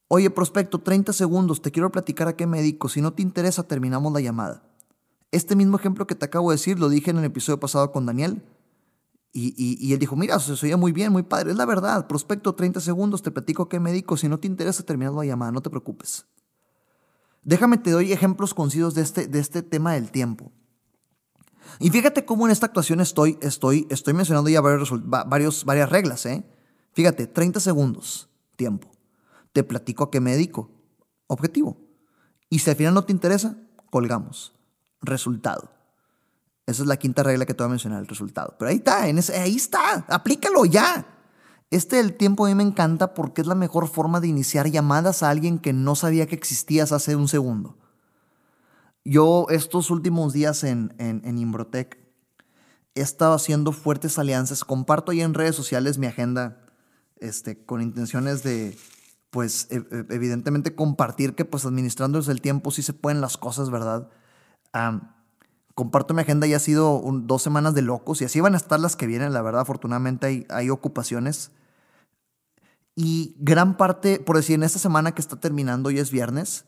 Oye, 0.08 0.30
prospecto, 0.30 0.80
30 0.80 1.14
segundos, 1.14 1.62
te 1.62 1.72
quiero 1.72 1.92
platicar 1.92 2.28
a 2.28 2.36
qué 2.36 2.46
me 2.46 2.60
dedico. 2.60 2.90
Si 2.90 3.02
no 3.02 3.14
te 3.14 3.22
interesa, 3.22 3.64
terminamos 3.64 4.12
la 4.14 4.22
llamada. 4.22 4.64
Este 5.32 5.56
mismo 5.56 5.78
ejemplo 5.78 6.06
que 6.06 6.16
te 6.16 6.26
acabo 6.26 6.52
de 6.52 6.58
decir 6.58 6.80
lo 6.80 6.90
dije 6.90 7.12
en 7.12 7.18
el 7.18 7.26
episodio 7.26 7.60
pasado 7.60 7.92
con 7.92 8.06
Daniel. 8.06 8.44
Y, 9.36 9.92
él 9.92 9.98
dijo, 9.98 10.16
mira, 10.16 10.38
se 10.40 10.54
oía 10.64 10.78
muy 10.78 10.92
bien, 10.92 11.12
muy 11.12 11.24
padre. 11.24 11.50
Es 11.52 11.58
la 11.58 11.66
verdad, 11.66 12.06
prospecto, 12.06 12.54
30 12.54 12.80
segundos, 12.82 13.24
te 13.24 13.32
platico 13.32 13.64
a 13.64 13.70
qué 13.70 13.80
me. 13.80 14.04
Si 14.16 14.28
no 14.28 14.40
te 14.40 14.46
interesa, 14.46 14.84
terminamos 14.84 15.26
la 15.26 15.26
llamada, 15.26 15.52
no 15.52 15.62
te 15.62 15.72
preocupes. 15.72 16.28
Déjame, 17.42 17.80
te 17.80 17.90
doy 17.90 18.12
ejemplos 18.12 18.54
concisos 18.54 18.94
de 18.94 19.02
este, 19.02 19.26
de 19.26 19.40
este 19.40 19.64
tema 19.64 19.94
del 19.94 20.12
tiempo. 20.12 20.52
Y 21.80 21.90
fíjate 21.90 22.26
cómo 22.26 22.46
en 22.46 22.52
esta 22.52 22.68
actuación 22.68 23.02
estoy, 23.02 23.40
estoy, 23.42 23.88
estoy 23.90 24.14
mencionando 24.14 24.52
ya 24.52 24.62
varios, 24.62 24.92
varios, 25.04 25.66
varias 25.66 25.90
reglas. 25.90 26.28
¿eh? 26.28 26.46
Fíjate, 26.92 27.26
30 27.26 27.60
segundos, 27.60 28.30
tiempo 28.56 28.93
te 29.54 29.64
platico 29.64 30.04
a 30.04 30.12
qué 30.12 30.20
me 30.20 30.32
dedico. 30.32 30.72
Objetivo. 31.28 31.78
Y 32.50 32.60
si 32.60 32.70
al 32.70 32.76
final 32.76 32.94
no 32.94 33.06
te 33.06 33.14
interesa, 33.14 33.56
colgamos. 33.90 34.54
Resultado. 35.02 35.72
Esa 36.66 36.84
es 36.84 36.88
la 36.88 36.98
quinta 36.98 37.24
regla 37.24 37.46
que 37.46 37.54
te 37.54 37.64
voy 37.64 37.68
a 37.68 37.70
mencionar, 37.70 38.00
el 38.00 38.08
resultado. 38.08 38.56
Pero 38.58 38.70
ahí 38.70 38.78
está, 38.78 39.04
ahí 39.04 39.56
está, 39.56 40.06
aplícalo 40.08 40.66
ya. 40.66 41.06
Este 41.72 41.98
del 41.98 42.16
tiempo 42.16 42.46
a 42.46 42.50
mí 42.50 42.56
me 42.56 42.64
encanta 42.64 43.14
porque 43.14 43.42
es 43.42 43.48
la 43.48 43.56
mejor 43.56 43.88
forma 43.88 44.20
de 44.20 44.28
iniciar 44.28 44.70
llamadas 44.70 45.24
a 45.24 45.30
alguien 45.30 45.60
que 45.60 45.74
no 45.74 45.96
sabía 45.96 46.28
que 46.28 46.36
existías 46.36 46.92
hace 46.92 47.16
un 47.16 47.28
segundo. 47.28 47.78
Yo 49.04 49.48
estos 49.50 49.90
últimos 49.92 50.34
días 50.34 50.64
en, 50.64 50.94
en, 51.00 51.22
en 51.26 51.38
Imbrotec 51.38 51.98
he 52.96 53.02
estado 53.02 53.34
haciendo 53.34 53.72
fuertes 53.72 54.18
alianzas. 54.18 54.64
Comparto 54.64 55.12
ahí 55.12 55.22
en 55.22 55.34
redes 55.34 55.56
sociales 55.56 55.98
mi 55.98 56.08
agenda 56.08 56.64
este, 57.18 57.66
con 57.66 57.82
intenciones 57.82 58.44
de, 58.44 58.78
pues 59.34 59.68
e, 59.72 59.78
e, 59.78 60.06
evidentemente 60.12 60.76
compartir 60.76 61.34
que 61.34 61.44
pues 61.44 61.66
administrando 61.66 62.20
el 62.20 62.40
tiempo 62.40 62.70
sí 62.70 62.84
se 62.84 62.94
pueden 62.94 63.20
las 63.20 63.36
cosas, 63.36 63.72
¿verdad? 63.72 64.08
comparto 65.76 66.14
mi 66.14 66.22
agenda 66.22 66.46
y 66.48 66.54
ha 66.54 66.60
sido 66.60 67.02
dos 67.24 67.42
semanas 67.42 67.74
de 67.74 67.82
locos 67.82 68.22
y 68.22 68.26
así 68.26 68.40
van 68.40 68.54
a 68.54 68.58
estar 68.58 68.80
las 68.80 68.96
que 68.96 69.08
vienen, 69.08 69.34
la 69.34 69.42
verdad, 69.42 69.62
afortunadamente 69.62 70.28
hay, 70.28 70.46
hay 70.50 70.70
ocupaciones. 70.70 71.52
Y 72.96 73.36
gran 73.40 73.76
parte, 73.76 74.20
por 74.20 74.36
decir, 74.36 74.56
en 74.56 74.64
esta 74.64 74.78
semana 74.78 75.14
que 75.14 75.22
está 75.22 75.40
terminando, 75.40 75.90
hoy 75.90 75.98
es 75.98 76.12
viernes, 76.12 76.66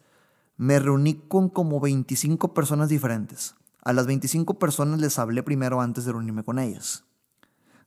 me 0.58 0.80
reuní 0.80 1.16
con 1.28 1.50
como 1.50 1.80
25 1.80 2.54
personas 2.54 2.90
diferentes. 2.90 3.56
A 3.84 3.94
las 3.94 4.08
25 4.08 4.58
personas 4.58 5.00
les 5.00 5.20
hablé 5.20 5.44
primero 5.44 5.82
antes 5.82 6.06
de 6.06 6.12
reunirme 6.12 6.44
con 6.44 6.58
ellas, 6.58 7.04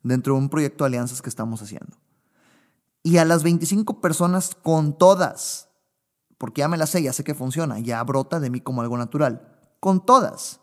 dentro 0.04 0.34
de 0.34 0.40
un 0.40 0.48
proyecto 0.48 0.84
de 0.84 0.88
alianzas 0.88 1.20
que 1.20 1.28
estamos 1.28 1.62
haciendo. 1.62 1.96
Y 3.08 3.16
a 3.16 3.24
las 3.24 3.42
25 3.42 4.02
personas 4.02 4.54
con 4.54 4.98
todas, 4.98 5.70
porque 6.36 6.58
ya 6.58 6.68
me 6.68 6.76
las 6.76 6.90
sé, 6.90 7.02
ya 7.02 7.14
sé 7.14 7.24
que 7.24 7.34
funciona, 7.34 7.78
ya 7.78 8.04
brota 8.04 8.38
de 8.38 8.50
mí 8.50 8.60
como 8.60 8.82
algo 8.82 8.98
natural, 8.98 9.48
con 9.80 10.04
todas. 10.04 10.60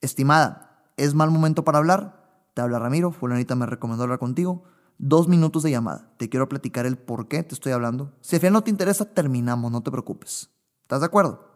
Estimada, 0.00 0.90
¿es 0.96 1.12
mal 1.12 1.30
momento 1.30 1.64
para 1.64 1.76
hablar? 1.76 2.48
Te 2.54 2.62
habla 2.62 2.78
Ramiro, 2.78 3.12
fulanita 3.12 3.54
me 3.54 3.66
recomendó 3.66 4.04
hablar 4.04 4.18
contigo. 4.18 4.62
Dos 4.96 5.28
minutos 5.28 5.62
de 5.62 5.70
llamada. 5.70 6.10
Te 6.16 6.30
quiero 6.30 6.48
platicar 6.48 6.86
el 6.86 6.96
por 6.96 7.28
qué 7.28 7.42
te 7.42 7.54
estoy 7.54 7.72
hablando. 7.72 8.14
Si 8.22 8.36
al 8.36 8.50
no 8.50 8.64
te 8.64 8.70
interesa, 8.70 9.04
terminamos, 9.04 9.70
no 9.70 9.82
te 9.82 9.90
preocupes. 9.90 10.48
¿Estás 10.84 11.00
de 11.00 11.06
acuerdo? 11.06 11.50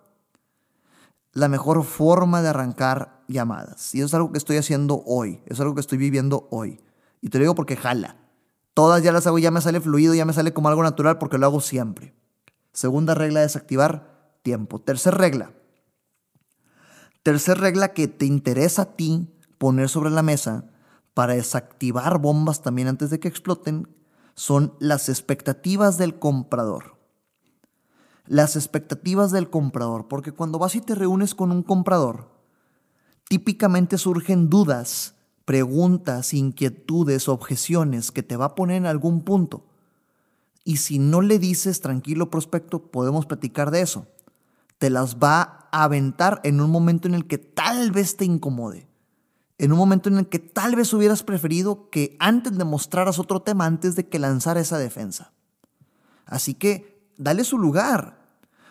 La 1.33 1.49
mejor 1.49 1.85
forma 1.85 2.43
de 2.43 2.51
arrancar 2.51 3.25
llamadas. 3.29 3.95
Y 3.95 4.01
eso 4.01 4.09
es 4.09 4.15
algo 4.15 4.31
que 4.31 4.37
estoy 4.37 4.59
haciendo 4.59 5.03
hoy. 5.07 5.43
Es 5.47 5.59
algo 5.59 5.75
que 5.75 5.81
estoy 5.81 5.97
viviendo 5.97 6.49
hoy. 6.51 6.83
Y 7.23 7.31
te 7.31 7.39
lo 7.39 7.45
digo 7.45 7.55
porque 7.55 7.77
jala. 7.77 8.19
Todas 8.75 9.03
ya 9.03 9.13
las 9.13 9.27
hago, 9.27 9.39
ya 9.39 9.51
me 9.51 9.61
sale 9.61 9.81
fluido, 9.81 10.15
ya 10.15 10.25
me 10.25 10.33
sale 10.33 10.53
como 10.53 10.69
algo 10.69 10.83
natural 10.83 11.19
porque 11.19 11.39
lo 11.39 11.47
hago 11.47 11.61
siempre. 11.61 12.15
Segunda 12.73 13.15
regla, 13.15 13.41
desactivar 13.41 14.39
tiempo. 14.43 14.81
Tercer 14.81 15.15
regla. 15.15 15.53
Tercer 17.23 17.59
regla 17.59 17.93
que 17.93 18.09
te 18.09 18.27
interesa 18.27 18.83
a 18.83 18.97
ti 18.97 19.29
poner 19.59 19.89
sobre 19.89 20.11
la 20.11 20.23
mesa 20.23 20.65
para 21.15 21.35
desactivar 21.35 22.19
bombas 22.19 22.63
también 22.63 22.89
antes 22.89 23.11
de 23.11 23.21
que 23.21 23.29
exploten 23.29 23.89
son 24.35 24.75
las 24.81 25.09
expectativas 25.09 25.99
del 25.99 26.19
comprador. 26.19 26.97
Las 28.27 28.57
expectativas 28.57 29.31
del 29.31 29.51
comprador, 29.51 30.09
porque 30.09 30.33
cuando 30.33 30.59
vas 30.59 30.75
y 30.75 30.81
te 30.81 30.95
reúnes 30.95 31.35
con 31.35 31.53
un 31.53 31.63
comprador, 31.63 32.31
típicamente 33.29 33.99
surgen 33.99 34.49
dudas, 34.49 35.17
preguntas, 35.45 36.35
inquietudes, 36.35 37.29
objeciones 37.29 38.11
que 38.11 38.23
te 38.23 38.37
va 38.37 38.47
a 38.47 38.55
poner 38.55 38.77
en 38.77 38.87
algún 38.87 39.23
punto. 39.23 39.65
Y 40.65 40.77
si 40.77 40.99
no 40.99 41.21
le 41.21 41.39
dices 41.39 41.81
tranquilo 41.81 42.31
prospecto, 42.31 42.91
podemos 42.91 43.27
platicar 43.27 43.71
de 43.71 43.81
eso. 43.81 44.07
Te 44.79 44.91
las 44.91 45.17
va 45.17 45.69
a 45.73 45.85
aventar 45.85 46.41
en 46.45 46.61
un 46.61 46.71
momento 46.71 47.09
en 47.09 47.15
el 47.15 47.27
que 47.27 47.39
tal 47.39 47.91
vez 47.91 48.17
te 48.17 48.25
incomode 48.25 48.87
en 49.63 49.71
un 49.71 49.79
momento 49.79 50.09
en 50.09 50.19
el 50.19 50.27
que 50.27 50.41
tal 50.41 50.75
vez 50.75 50.93
hubieras 50.93 51.23
preferido 51.23 51.89
que 51.89 52.17
antes 52.19 52.53
le 52.53 52.65
mostraras 52.65 53.21
otro 53.21 53.43
tema 53.43 53.65
antes 53.65 53.95
de 53.95 54.09
que 54.09 54.19
lanzara 54.19 54.59
esa 54.59 54.77
defensa. 54.77 55.31
Así 56.27 56.55
que 56.55 57.07
dale 57.17 57.45
su 57.45 57.59
lugar. 57.59 58.19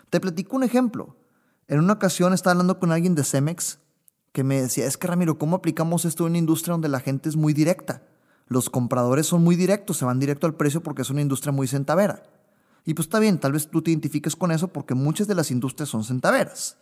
Te 0.10 0.20
platico 0.20 0.58
un 0.58 0.64
ejemplo. 0.64 1.16
En 1.70 1.80
una 1.80 1.94
ocasión 1.94 2.34
estaba 2.34 2.52
hablando 2.52 2.78
con 2.78 2.92
alguien 2.92 3.16
de 3.16 3.24
Cemex 3.24 3.80
que 4.32 4.44
me 4.44 4.62
decía, 4.62 4.86
es 4.86 4.98
que 4.98 5.08
Ramiro, 5.08 5.38
¿cómo 5.38 5.58
aplicamos 5.58 6.06
esto 6.06 6.26
en 6.26 6.32
una 6.32 6.38
industria 6.38 6.74
donde 6.74 6.90
la 6.90 7.00
gente 7.00 7.30
es 7.30 7.36
muy 7.36 7.54
directa? 7.54 8.04
Los 8.48 8.70
compradores 8.70 9.28
son 9.28 9.44
muy 9.44 9.56
directos, 9.56 9.98
se 9.98 10.06
van 10.06 10.20
directo 10.20 10.48
al 10.48 10.56
precio 10.56 10.82
porque 10.84 11.02
es 11.02 11.10
una 11.10 11.22
industria 11.22 11.52
muy 11.52 11.68
centavera. 11.68 12.24
Y 12.86 12.94
pues 12.94 13.06
está 13.06 13.20
bien, 13.20 13.40
tal 13.40 13.52
vez 13.52 13.70
tú 13.70 13.82
te 13.82 13.92
identifiques 13.92 14.36
con 14.36 14.52
eso 14.52 14.70
porque 14.70 14.96
muchas 14.96 15.28
de 15.28 15.36
las 15.36 15.52
industrias 15.52 15.90
son 15.90 16.04
centaveras. 16.04 16.78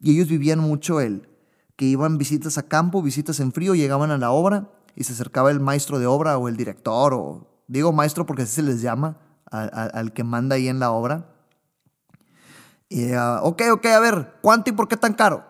Y 0.00 0.12
ellos 0.12 0.28
vivían 0.28 0.60
mucho 0.60 1.00
el, 1.00 1.28
que 1.76 1.86
iban 1.86 2.18
visitas 2.18 2.58
a 2.58 2.64
campo, 2.64 3.02
visitas 3.02 3.40
en 3.40 3.52
frío, 3.52 3.74
llegaban 3.74 4.10
a 4.10 4.18
la 4.18 4.30
obra 4.30 4.70
y 4.94 5.04
se 5.04 5.12
acercaba 5.12 5.50
el 5.50 5.60
maestro 5.60 5.98
de 5.98 6.06
obra 6.06 6.38
o 6.38 6.48
el 6.48 6.56
director, 6.56 7.14
o 7.14 7.48
digo 7.66 7.92
maestro 7.92 8.26
porque 8.26 8.42
así 8.42 8.56
se 8.56 8.62
les 8.62 8.80
llama 8.80 9.18
al 9.50 10.12
que 10.12 10.24
manda 10.24 10.56
ahí 10.56 10.68
en 10.68 10.78
la 10.78 10.90
obra. 10.90 11.30
Y, 12.88 13.12
uh, 13.12 13.40
ok, 13.42 13.62
ok, 13.72 13.86
a 13.86 14.00
ver, 14.00 14.34
¿cuánto 14.40 14.70
y 14.70 14.72
por 14.72 14.88
qué 14.88 14.96
tan 14.96 15.14
caro? 15.14 15.44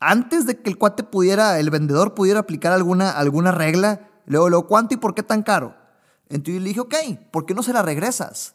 Antes 0.00 0.46
de 0.46 0.60
que 0.60 0.70
el 0.70 0.78
cuate 0.78 1.02
pudiera, 1.02 1.58
el 1.58 1.70
vendedor 1.70 2.14
pudiera 2.14 2.40
aplicar 2.40 2.72
alguna, 2.72 3.10
alguna 3.10 3.52
regla, 3.52 4.08
luego, 4.26 4.50
luego, 4.50 4.66
¿cuánto 4.66 4.94
y 4.94 4.98
por 4.98 5.14
qué 5.14 5.22
tan 5.22 5.42
caro? 5.42 5.74
Entonces 6.28 6.54
yo 6.54 6.60
le 6.60 6.68
dije, 6.68 6.80
ok, 6.80 6.94
¿por 7.30 7.46
qué 7.46 7.54
no 7.54 7.62
se 7.62 7.72
la 7.72 7.82
regresas? 7.82 8.54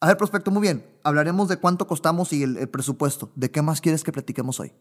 A 0.00 0.08
ver, 0.08 0.16
prospecto, 0.16 0.50
muy 0.50 0.62
bien, 0.62 0.86
hablaremos 1.02 1.48
de 1.48 1.56
cuánto 1.56 1.86
costamos 1.86 2.32
y 2.32 2.42
el, 2.42 2.56
el 2.58 2.68
presupuesto. 2.68 3.30
¿De 3.34 3.50
qué 3.50 3.62
más 3.62 3.80
quieres 3.80 4.04
que 4.04 4.12
platiquemos 4.12 4.60
hoy? 4.60 4.72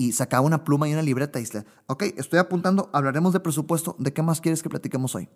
y 0.00 0.12
sacaba 0.12 0.46
una 0.46 0.64
pluma 0.64 0.88
y 0.88 0.94
una 0.94 1.02
libreta 1.02 1.38
y 1.38 1.42
dice, 1.42 1.66
ok, 1.86 2.04
estoy 2.16 2.38
apuntando, 2.38 2.88
hablaremos 2.94 3.34
de 3.34 3.40
presupuesto, 3.40 3.96
¿de 3.98 4.14
qué 4.14 4.22
más 4.22 4.40
quieres 4.40 4.62
que 4.62 4.70
platiquemos 4.70 5.14
hoy? 5.14 5.28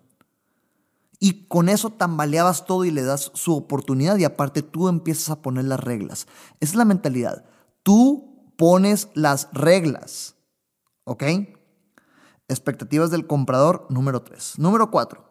Y 1.19 1.47
con 1.47 1.69
eso 1.69 1.91
tambaleabas 1.91 2.65
todo 2.65 2.83
y 2.83 2.89
le 2.89 3.03
das 3.03 3.31
su 3.35 3.55
oportunidad 3.55 4.17
y 4.17 4.23
aparte 4.23 4.63
tú 4.63 4.87
empiezas 4.87 5.29
a 5.29 5.41
poner 5.43 5.65
las 5.65 5.79
reglas. 5.79 6.25
Esa 6.59 6.71
es 6.71 6.75
la 6.75 6.83
mentalidad. 6.83 7.45
Tú 7.83 8.34
pones 8.57 9.09
las 9.13 9.49
reglas. 9.53 10.35
¿Ok? 11.03 11.23
Expectativas 12.47 13.11
del 13.11 13.27
comprador, 13.27 13.87
número 13.89 14.21
3. 14.21 14.59
Número 14.59 14.91
4. 14.91 15.23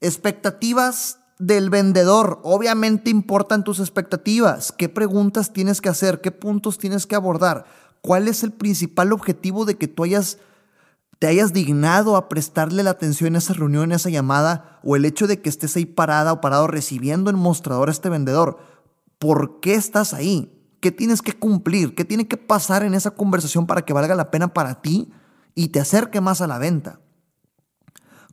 Expectativas 0.00 1.20
del 1.38 1.70
vendedor. 1.70 2.40
Obviamente 2.42 3.10
importan 3.10 3.64
tus 3.64 3.80
expectativas. 3.80 4.72
¿Qué 4.72 4.88
preguntas 4.88 5.52
tienes 5.52 5.80
que 5.80 5.88
hacer? 5.88 6.20
¿Qué 6.20 6.32
puntos 6.32 6.78
tienes 6.78 7.06
que 7.06 7.14
abordar? 7.14 7.66
¿Cuál 8.00 8.28
es 8.28 8.42
el 8.42 8.52
principal 8.52 9.12
objetivo 9.12 9.64
de 9.64 9.76
que 9.76 9.88
tú 9.88 10.04
hayas, 10.04 10.38
te 11.18 11.26
hayas 11.26 11.52
dignado 11.52 12.16
a 12.16 12.28
prestarle 12.28 12.82
la 12.82 12.90
atención 12.90 13.34
a 13.34 13.38
esa 13.38 13.54
reunión, 13.54 13.92
a 13.92 13.96
esa 13.96 14.10
llamada, 14.10 14.80
o 14.82 14.96
el 14.96 15.04
hecho 15.04 15.26
de 15.26 15.40
que 15.40 15.48
estés 15.48 15.76
ahí 15.76 15.84
parada 15.84 16.32
o 16.32 16.40
parado 16.40 16.66
recibiendo 16.66 17.30
el 17.30 17.36
mostrador 17.36 17.88
a 17.88 17.92
este 17.92 18.08
vendedor? 18.08 18.58
¿Por 19.18 19.60
qué 19.60 19.74
estás 19.74 20.14
ahí? 20.14 20.57
¿Qué 20.80 20.92
tienes 20.92 21.22
que 21.22 21.32
cumplir? 21.32 21.94
¿Qué 21.94 22.04
tiene 22.04 22.28
que 22.28 22.36
pasar 22.36 22.82
en 22.82 22.94
esa 22.94 23.12
conversación 23.12 23.66
para 23.66 23.82
que 23.82 23.92
valga 23.92 24.14
la 24.14 24.30
pena 24.30 24.52
para 24.54 24.80
ti 24.80 25.10
y 25.54 25.68
te 25.68 25.80
acerque 25.80 26.20
más 26.20 26.40
a 26.40 26.46
la 26.46 26.58
venta? 26.58 27.00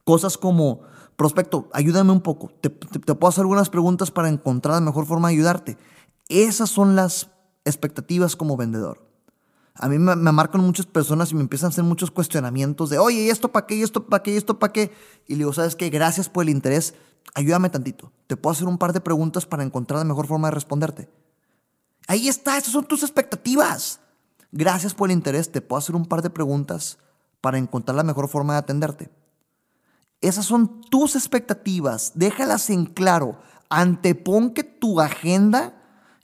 Cosas 0.03 0.37
como, 0.37 0.81
prospecto, 1.15 1.69
ayúdame 1.73 2.11
un 2.11 2.21
poco, 2.21 2.51
te, 2.61 2.69
te 2.69 3.15
puedo 3.15 3.29
hacer 3.29 3.41
algunas 3.41 3.69
preguntas 3.69 4.11
para 4.11 4.29
encontrar 4.29 4.75
la 4.75 4.81
mejor 4.81 5.05
forma 5.05 5.29
de 5.29 5.35
ayudarte. 5.35 5.77
Esas 6.29 6.69
son 6.69 6.95
las 6.95 7.31
expectativas 7.63 8.35
como 8.35 8.57
vendedor 8.57 9.05
a 9.77 9.89
mí 9.89 9.99
me, 9.99 10.15
marcan 10.15 10.61
muchas 10.61 10.85
personas 10.85 11.31
y 11.31 11.35
me 11.35 11.41
empiezan 11.41 11.67
a 11.67 11.69
hacer 11.69 11.83
muchos 11.83 12.09
cuestionamientos 12.09 12.89
de, 12.89 12.97
oye, 12.97 13.23
¿y 13.23 13.29
esto 13.29 13.51
para 13.51 13.67
qué? 13.67 13.75
¿Y 13.75 13.81
esto 13.83 14.05
para 14.05 14.23
qué? 14.23 14.33
¿Y 14.33 14.37
esto 14.37 14.57
para 14.57 14.71
qué? 14.71 14.91
Y 15.27 15.33
le 15.33 15.39
digo, 15.39 15.51
¿sabes 15.51 15.75
qué? 15.75 15.89
Gracias 15.89 16.29
por 16.29 16.43
el 16.43 16.49
interés. 16.49 16.93
Ayúdame 17.33 17.69
tantito. 17.69 18.13
Te 18.27 18.37
puedo 18.37 18.53
hacer 18.53 18.67
un 18.67 18.77
par 18.77 18.93
de 18.93 19.01
preguntas 19.01 19.45
para 19.45 19.63
encontrar 19.63 19.99
la 19.99 20.05
mejor 20.05 20.27
forma 20.27 20.47
de 20.47 20.51
responderte. 20.51 21.09
Ahí 22.07 22.27
está, 22.27 22.57
esas 22.57 22.73
son 22.73 22.85
tus 22.85 23.03
expectativas. 23.03 23.99
Gracias 24.51 24.93
por 24.93 25.09
el 25.09 25.17
interés. 25.17 25.51
Te 25.51 25.61
puedo 25.61 25.79
hacer 25.79 25.95
un 25.95 26.05
par 26.05 26.21
de 26.21 26.29
preguntas 26.29 26.97
para 27.41 27.57
encontrar 27.57 27.95
la 27.95 28.03
mejor 28.03 28.27
forma 28.27 28.53
de 28.53 28.59
atenderte. 28.59 29.11
Esas 30.21 30.45
son 30.45 30.81
tus 30.81 31.15
expectativas. 31.15 32.13
Déjalas 32.15 32.69
en 32.69 32.85
claro. 32.85 33.39
Antepon 33.69 34.51
que 34.53 34.63
tu 34.63 35.01
agenda 35.01 35.81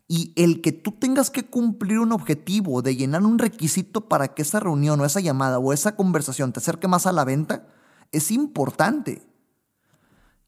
y 0.08 0.34
el 0.36 0.62
que 0.62 0.72
tú 0.72 0.92
tengas 0.92 1.30
que 1.30 1.46
cumplir 1.46 2.00
un 2.00 2.12
objetivo 2.12 2.82
de 2.82 2.96
llenar 2.96 3.24
un 3.24 3.40
requisito 3.40 4.08
para 4.08 4.34
que 4.34 4.42
esa 4.42 4.60
reunión 4.60 5.00
o 5.00 5.06
esa 5.06 5.20
llamada 5.22 5.58
o 5.58 5.74
esa 5.74 5.96
conversación 5.96 6.54
te 6.54 6.60
acerque 6.60 6.88
más 6.88 7.06
a 7.08 7.12
la 7.12 7.26
venta 7.26 7.66
es 8.12 8.32
importante. 8.32 9.26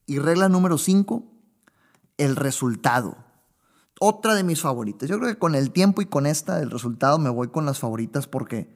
Y 0.06 0.20
regla 0.20 0.50
número 0.50 0.78
5, 0.78 1.24
el 2.18 2.36
resultado. 2.36 3.23
Otra 4.06 4.36
de 4.36 4.44
mis 4.44 4.62
favoritas. 4.62 5.08
Yo 5.08 5.18
creo 5.18 5.30
que 5.30 5.40
con 5.40 5.56
el 5.56 5.72
tiempo 5.72 6.02
y 6.02 6.06
con 6.06 6.26
esta, 6.26 6.60
el 6.60 6.72
resultado, 6.72 7.20
me 7.20 7.30
voy 7.30 7.48
con 7.48 7.66
las 7.66 7.80
favoritas 7.80 8.28
porque 8.28 8.76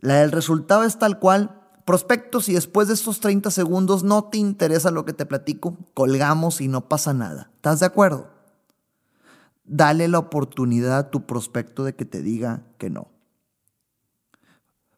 la 0.00 0.16
del 0.16 0.32
resultado 0.32 0.84
es 0.84 0.98
tal 0.98 1.18
cual. 1.18 1.62
Prospectos 1.84 2.48
y 2.48 2.54
después 2.54 2.88
de 2.88 2.94
estos 2.94 3.20
30 3.20 3.50
segundos 3.50 4.04
no 4.04 4.24
te 4.24 4.38
interesa 4.38 4.90
lo 4.90 5.04
que 5.04 5.12
te 5.12 5.26
platico, 5.26 5.76
colgamos 5.94 6.60
y 6.60 6.68
no 6.68 6.88
pasa 6.88 7.14
nada. 7.14 7.50
¿Estás 7.56 7.80
de 7.80 7.86
acuerdo? 7.86 8.34
dale 9.64 10.08
la 10.08 10.18
oportunidad 10.18 10.98
a 10.98 11.10
tu 11.10 11.26
prospecto 11.26 11.84
de 11.84 11.94
que 11.94 12.04
te 12.04 12.22
diga 12.22 12.62
que 12.78 12.90
no. 12.90 13.08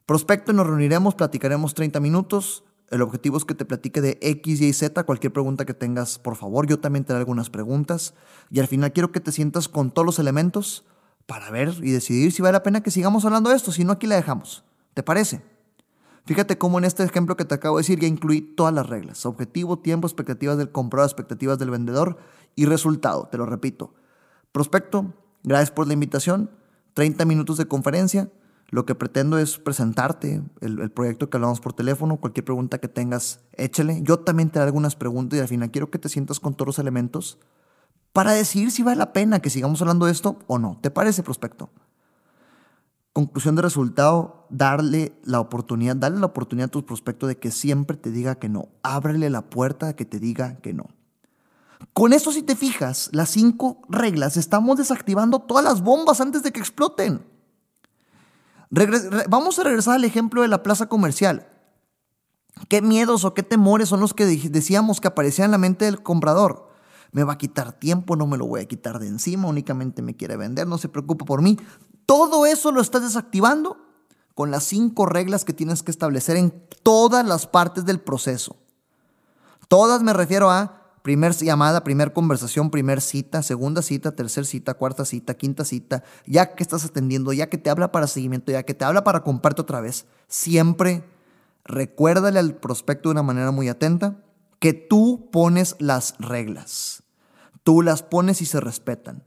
Prospecto, 0.05 0.53
nos 0.53 0.67
reuniremos, 0.67 1.15
platicaremos 1.15 1.73
30 1.73 1.99
minutos. 1.99 2.63
El 2.89 3.01
objetivo 3.01 3.37
es 3.37 3.45
que 3.45 3.53
te 3.53 3.65
platique 3.65 3.99
de 3.99 4.17
X, 4.21 4.61
Y, 4.61 4.71
Z. 4.71 5.03
Cualquier 5.03 5.33
pregunta 5.33 5.65
que 5.65 5.73
tengas, 5.73 6.19
por 6.19 6.35
favor, 6.35 6.67
yo 6.67 6.79
también 6.79 7.03
te 7.03 7.13
daré 7.13 7.21
algunas 7.21 7.49
preguntas. 7.49 8.13
Y 8.49 8.59
al 8.59 8.67
final 8.67 8.93
quiero 8.93 9.11
que 9.11 9.19
te 9.19 9.31
sientas 9.31 9.67
con 9.67 9.91
todos 9.91 10.05
los 10.05 10.19
elementos 10.19 10.85
para 11.25 11.51
ver 11.51 11.73
y 11.81 11.91
decidir 11.91 12.31
si 12.31 12.41
vale 12.41 12.53
la 12.53 12.63
pena 12.63 12.81
que 12.81 12.91
sigamos 12.91 13.25
hablando 13.25 13.49
de 13.49 13.57
esto. 13.57 13.71
Si 13.71 13.83
no, 13.83 13.93
aquí 13.93 14.07
la 14.07 14.15
dejamos. 14.15 14.63
¿Te 14.93 15.03
parece? 15.03 15.41
Fíjate 16.25 16.57
cómo 16.57 16.77
en 16.77 16.85
este 16.85 17.03
ejemplo 17.03 17.37
que 17.37 17.45
te 17.45 17.55
acabo 17.55 17.77
de 17.77 17.81
decir 17.81 17.99
ya 17.99 18.07
incluí 18.07 18.41
todas 18.41 18.73
las 18.73 18.87
reglas. 18.87 19.25
Objetivo, 19.25 19.79
tiempo, 19.79 20.07
expectativas 20.07 20.57
del 20.57 20.71
comprador, 20.71 21.07
expectativas 21.07 21.59
del 21.59 21.69
vendedor 21.69 22.17
y 22.55 22.65
resultado. 22.65 23.27
Te 23.31 23.37
lo 23.37 23.45
repito. 23.45 23.93
Prospecto, 24.51 25.13
gracias 25.43 25.71
por 25.71 25.87
la 25.87 25.93
invitación. 25.93 26.49
30 26.95 27.25
minutos 27.25 27.57
de 27.57 27.67
conferencia. 27.67 28.29
Lo 28.69 28.85
que 28.85 28.95
pretendo 28.95 29.37
es 29.37 29.59
presentarte 29.59 30.43
el, 30.59 30.91
proyecto 30.91 31.29
que 31.29 31.37
hablamos 31.37 31.61
por 31.61 31.73
teléfono. 31.73 32.17
Cualquier 32.17 32.43
pregunta 32.43 32.79
que 32.79 32.89
tengas, 32.89 33.39
échale. 33.53 34.01
Yo 34.03 34.19
también 34.19 34.49
te 34.49 34.59
haré 34.59 34.67
algunas 34.67 34.95
preguntas 34.95 35.37
y 35.37 35.41
al 35.41 35.47
final 35.47 35.71
quiero 35.71 35.89
que 35.89 35.99
te 35.99 36.09
sientas 36.09 36.39
con 36.41 36.53
todos 36.53 36.67
los 36.67 36.79
elementos 36.79 37.39
para 38.11 38.33
decidir 38.33 38.71
si 38.71 38.83
vale 38.83 38.97
la 38.97 39.13
pena 39.13 39.39
que 39.39 39.49
sigamos 39.49 39.81
hablando 39.81 40.05
de 40.05 40.11
esto 40.11 40.39
o 40.47 40.59
no. 40.59 40.79
¿Te 40.81 40.91
parece, 40.91 41.23
prospecto? 41.23 41.69
Conclusión 43.13 43.55
de 43.55 43.61
resultado, 43.61 44.47
darle 44.49 45.17
la 45.23 45.39
oportunidad, 45.39 45.95
darle 45.95 46.19
la 46.19 46.25
oportunidad 46.25 46.67
a 46.67 46.71
tu 46.71 46.85
prospecto 46.85 47.25
de 47.25 47.37
que 47.37 47.51
siempre 47.51 47.95
te 47.95 48.11
diga 48.11 48.35
que 48.35 48.49
no. 48.49 48.67
Ábrele 48.83 49.29
la 49.29 49.49
puerta 49.49 49.87
a 49.87 49.95
que 49.95 50.03
te 50.03 50.19
diga 50.19 50.57
que 50.57 50.73
no. 50.73 50.87
Con 51.93 52.11
esto, 52.11 52.31
si 52.31 52.43
te 52.43 52.55
fijas, 52.55 53.09
las 53.13 53.29
cinco 53.29 53.81
reglas, 53.87 54.35
estamos 54.35 54.77
desactivando 54.77 55.39
todas 55.39 55.63
las 55.63 55.81
bombas 55.81 56.19
antes 56.19 56.43
de 56.43 56.51
que 56.51 56.59
exploten. 56.59 57.36
Vamos 58.69 59.59
a 59.59 59.63
regresar 59.63 59.95
al 59.95 60.03
ejemplo 60.03 60.41
de 60.41 60.47
la 60.47 60.63
plaza 60.63 60.87
comercial. 60.87 61.47
¿Qué 62.69 62.81
miedos 62.81 63.23
o 63.23 63.33
qué 63.33 63.43
temores 63.43 63.89
son 63.89 63.99
los 63.99 64.13
que 64.13 64.25
decíamos 64.25 64.99
que 64.99 65.07
aparecían 65.07 65.45
en 65.45 65.51
la 65.51 65.57
mente 65.57 65.85
del 65.85 66.01
comprador? 66.01 66.69
Me 67.11 67.23
va 67.23 67.33
a 67.33 67.37
quitar 67.37 67.73
tiempo, 67.73 68.15
no 68.15 68.27
me 68.27 68.37
lo 68.37 68.45
voy 68.47 68.61
a 68.61 68.67
quitar 68.67 68.99
de 68.99 69.07
encima, 69.07 69.47
únicamente 69.47 70.01
me 70.01 70.15
quiere 70.15 70.37
vender, 70.37 70.67
no 70.67 70.77
se 70.77 70.89
preocupa 70.89 71.25
por 71.25 71.41
mí. 71.41 71.57
Todo 72.05 72.45
eso 72.45 72.71
lo 72.71 72.81
estás 72.81 73.03
desactivando 73.03 73.77
con 74.33 74.51
las 74.51 74.63
cinco 74.63 75.05
reglas 75.05 75.45
que 75.45 75.53
tienes 75.53 75.83
que 75.83 75.91
establecer 75.91 76.35
en 76.35 76.53
todas 76.83 77.25
las 77.25 77.47
partes 77.47 77.85
del 77.85 77.99
proceso. 77.99 78.57
Todas 79.67 80.03
me 80.03 80.13
refiero 80.13 80.49
a 80.49 80.86
primer 81.07 81.31
llamada, 81.31 81.85
primer 81.85 82.11
conversación, 82.11 82.69
primer 82.69 82.99
cita, 82.99 83.41
segunda 83.41 83.81
cita, 83.81 84.13
tercer 84.13 84.45
cita, 84.45 84.73
cuarta 84.73 85.05
cita, 85.05 85.35
quinta 85.35 85.63
cita, 85.63 86.03
ya 86.25 86.53
que 86.53 86.61
estás 86.61 86.83
atendiendo, 86.83 87.31
ya 87.31 87.47
que 87.47 87.57
te 87.57 87.69
habla 87.69 87.93
para 87.93 88.07
seguimiento, 88.07 88.51
ya 88.51 88.63
que 88.63 88.73
te 88.73 88.83
habla 88.83 89.05
para 89.05 89.23
compartir 89.23 89.61
otra 89.61 89.79
vez. 89.79 90.05
Siempre 90.27 91.05
recuérdale 91.63 92.39
al 92.39 92.55
prospecto 92.55 93.07
de 93.07 93.13
una 93.13 93.23
manera 93.23 93.51
muy 93.51 93.69
atenta 93.69 94.21
que 94.59 94.73
tú 94.73 95.29
pones 95.31 95.77
las 95.79 96.13
reglas. 96.19 97.03
Tú 97.63 97.83
las 97.83 98.03
pones 98.03 98.41
y 98.41 98.45
se 98.45 98.59
respetan. 98.59 99.23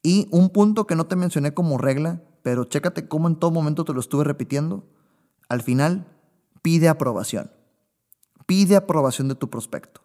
Y 0.00 0.28
un 0.30 0.50
punto 0.50 0.86
que 0.86 0.94
no 0.94 1.08
te 1.08 1.16
mencioné 1.16 1.54
como 1.54 1.76
regla, 1.76 2.22
pero 2.44 2.66
chécate 2.66 3.08
cómo 3.08 3.26
en 3.26 3.34
todo 3.34 3.50
momento 3.50 3.84
te 3.84 3.94
lo 3.94 3.98
estuve 3.98 4.22
repitiendo. 4.22 4.86
Al 5.48 5.62
final, 5.62 6.06
pide 6.62 6.88
aprobación. 6.88 7.50
Pide 8.46 8.76
aprobación 8.76 9.26
de 9.26 9.34
tu 9.34 9.50
prospecto. 9.50 10.02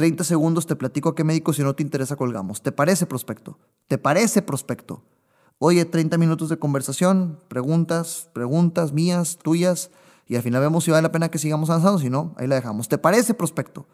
30 0.00 0.24
segundos 0.24 0.66
te 0.66 0.76
platico 0.76 1.10
a 1.10 1.14
qué 1.14 1.24
médico 1.24 1.52
si 1.52 1.62
no 1.62 1.74
te 1.74 1.82
interesa 1.82 2.16
colgamos. 2.16 2.62
¿Te 2.62 2.72
parece 2.72 3.04
prospecto? 3.04 3.58
¿Te 3.86 3.98
parece 3.98 4.40
prospecto? 4.40 5.02
Oye, 5.58 5.84
30 5.84 6.16
minutos 6.16 6.48
de 6.48 6.58
conversación, 6.58 7.38
preguntas, 7.48 8.30
preguntas 8.32 8.94
mías, 8.94 9.36
tuyas, 9.42 9.90
y 10.26 10.36
al 10.36 10.42
final 10.42 10.62
vemos 10.62 10.84
si 10.84 10.90
vale 10.90 11.02
la 11.02 11.12
pena 11.12 11.28
que 11.28 11.36
sigamos 11.36 11.68
avanzando, 11.68 11.98
si 11.98 12.08
no, 12.08 12.34
ahí 12.38 12.46
la 12.46 12.54
dejamos. 12.54 12.88
¿Te 12.88 12.96
parece 12.96 13.34
prospecto? 13.34 13.88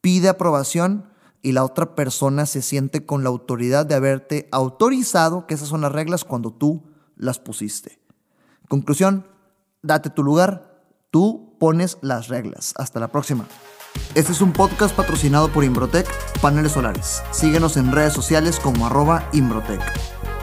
Pide 0.00 0.28
aprobación 0.28 1.08
y 1.42 1.50
la 1.50 1.64
otra 1.64 1.96
persona 1.96 2.46
se 2.46 2.62
siente 2.62 3.04
con 3.04 3.24
la 3.24 3.28
autoridad 3.28 3.84
de 3.84 3.96
haberte 3.96 4.48
autorizado 4.52 5.48
que 5.48 5.54
esas 5.54 5.66
son 5.66 5.80
las 5.80 5.90
reglas 5.90 6.22
cuando 6.22 6.52
tú 6.52 6.84
las 7.16 7.40
pusiste. 7.40 7.98
Conclusión, 8.68 9.26
date 9.82 10.08
tu 10.08 10.22
lugar, 10.22 10.84
tú 11.10 11.56
pones 11.58 11.98
las 12.00 12.28
reglas. 12.28 12.74
Hasta 12.76 13.00
la 13.00 13.08
próxima. 13.08 13.48
Este 14.14 14.32
es 14.32 14.40
un 14.40 14.52
podcast 14.52 14.94
patrocinado 14.94 15.48
por 15.48 15.64
Imbrotec 15.64 16.06
Paneles 16.40 16.72
Solares. 16.72 17.22
Síguenos 17.30 17.76
en 17.76 17.92
redes 17.92 18.12
sociales 18.12 18.58
como 18.60 18.86
arroba 18.86 19.28
Imbrotec. 19.32 19.80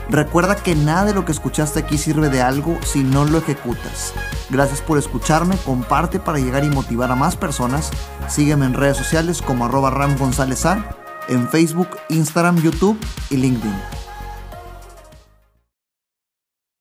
Recuerda 0.09 0.55
que 0.55 0.75
nada 0.75 1.05
de 1.05 1.13
lo 1.13 1.25
que 1.25 1.31
escuchaste 1.31 1.79
aquí 1.79 1.97
sirve 1.97 2.29
de 2.29 2.41
algo 2.41 2.77
si 2.85 3.03
no 3.03 3.25
lo 3.25 3.37
ejecutas. 3.37 4.13
Gracias 4.49 4.81
por 4.81 4.97
escucharme, 4.97 5.57
comparte 5.65 6.19
para 6.19 6.39
llegar 6.39 6.63
y 6.63 6.69
motivar 6.69 7.11
a 7.11 7.15
más 7.15 7.35
personas. 7.35 7.89
Sígueme 8.27 8.65
en 8.65 8.73
redes 8.73 8.97
sociales 8.97 9.41
como 9.41 9.65
arroba 9.65 9.89
Ram 9.89 10.17
González 10.17 10.65
A, 10.65 10.95
en 11.29 11.47
Facebook, 11.47 11.89
Instagram, 12.09 12.61
YouTube 12.61 12.99
y 13.29 13.37
LinkedIn. 13.37 14.02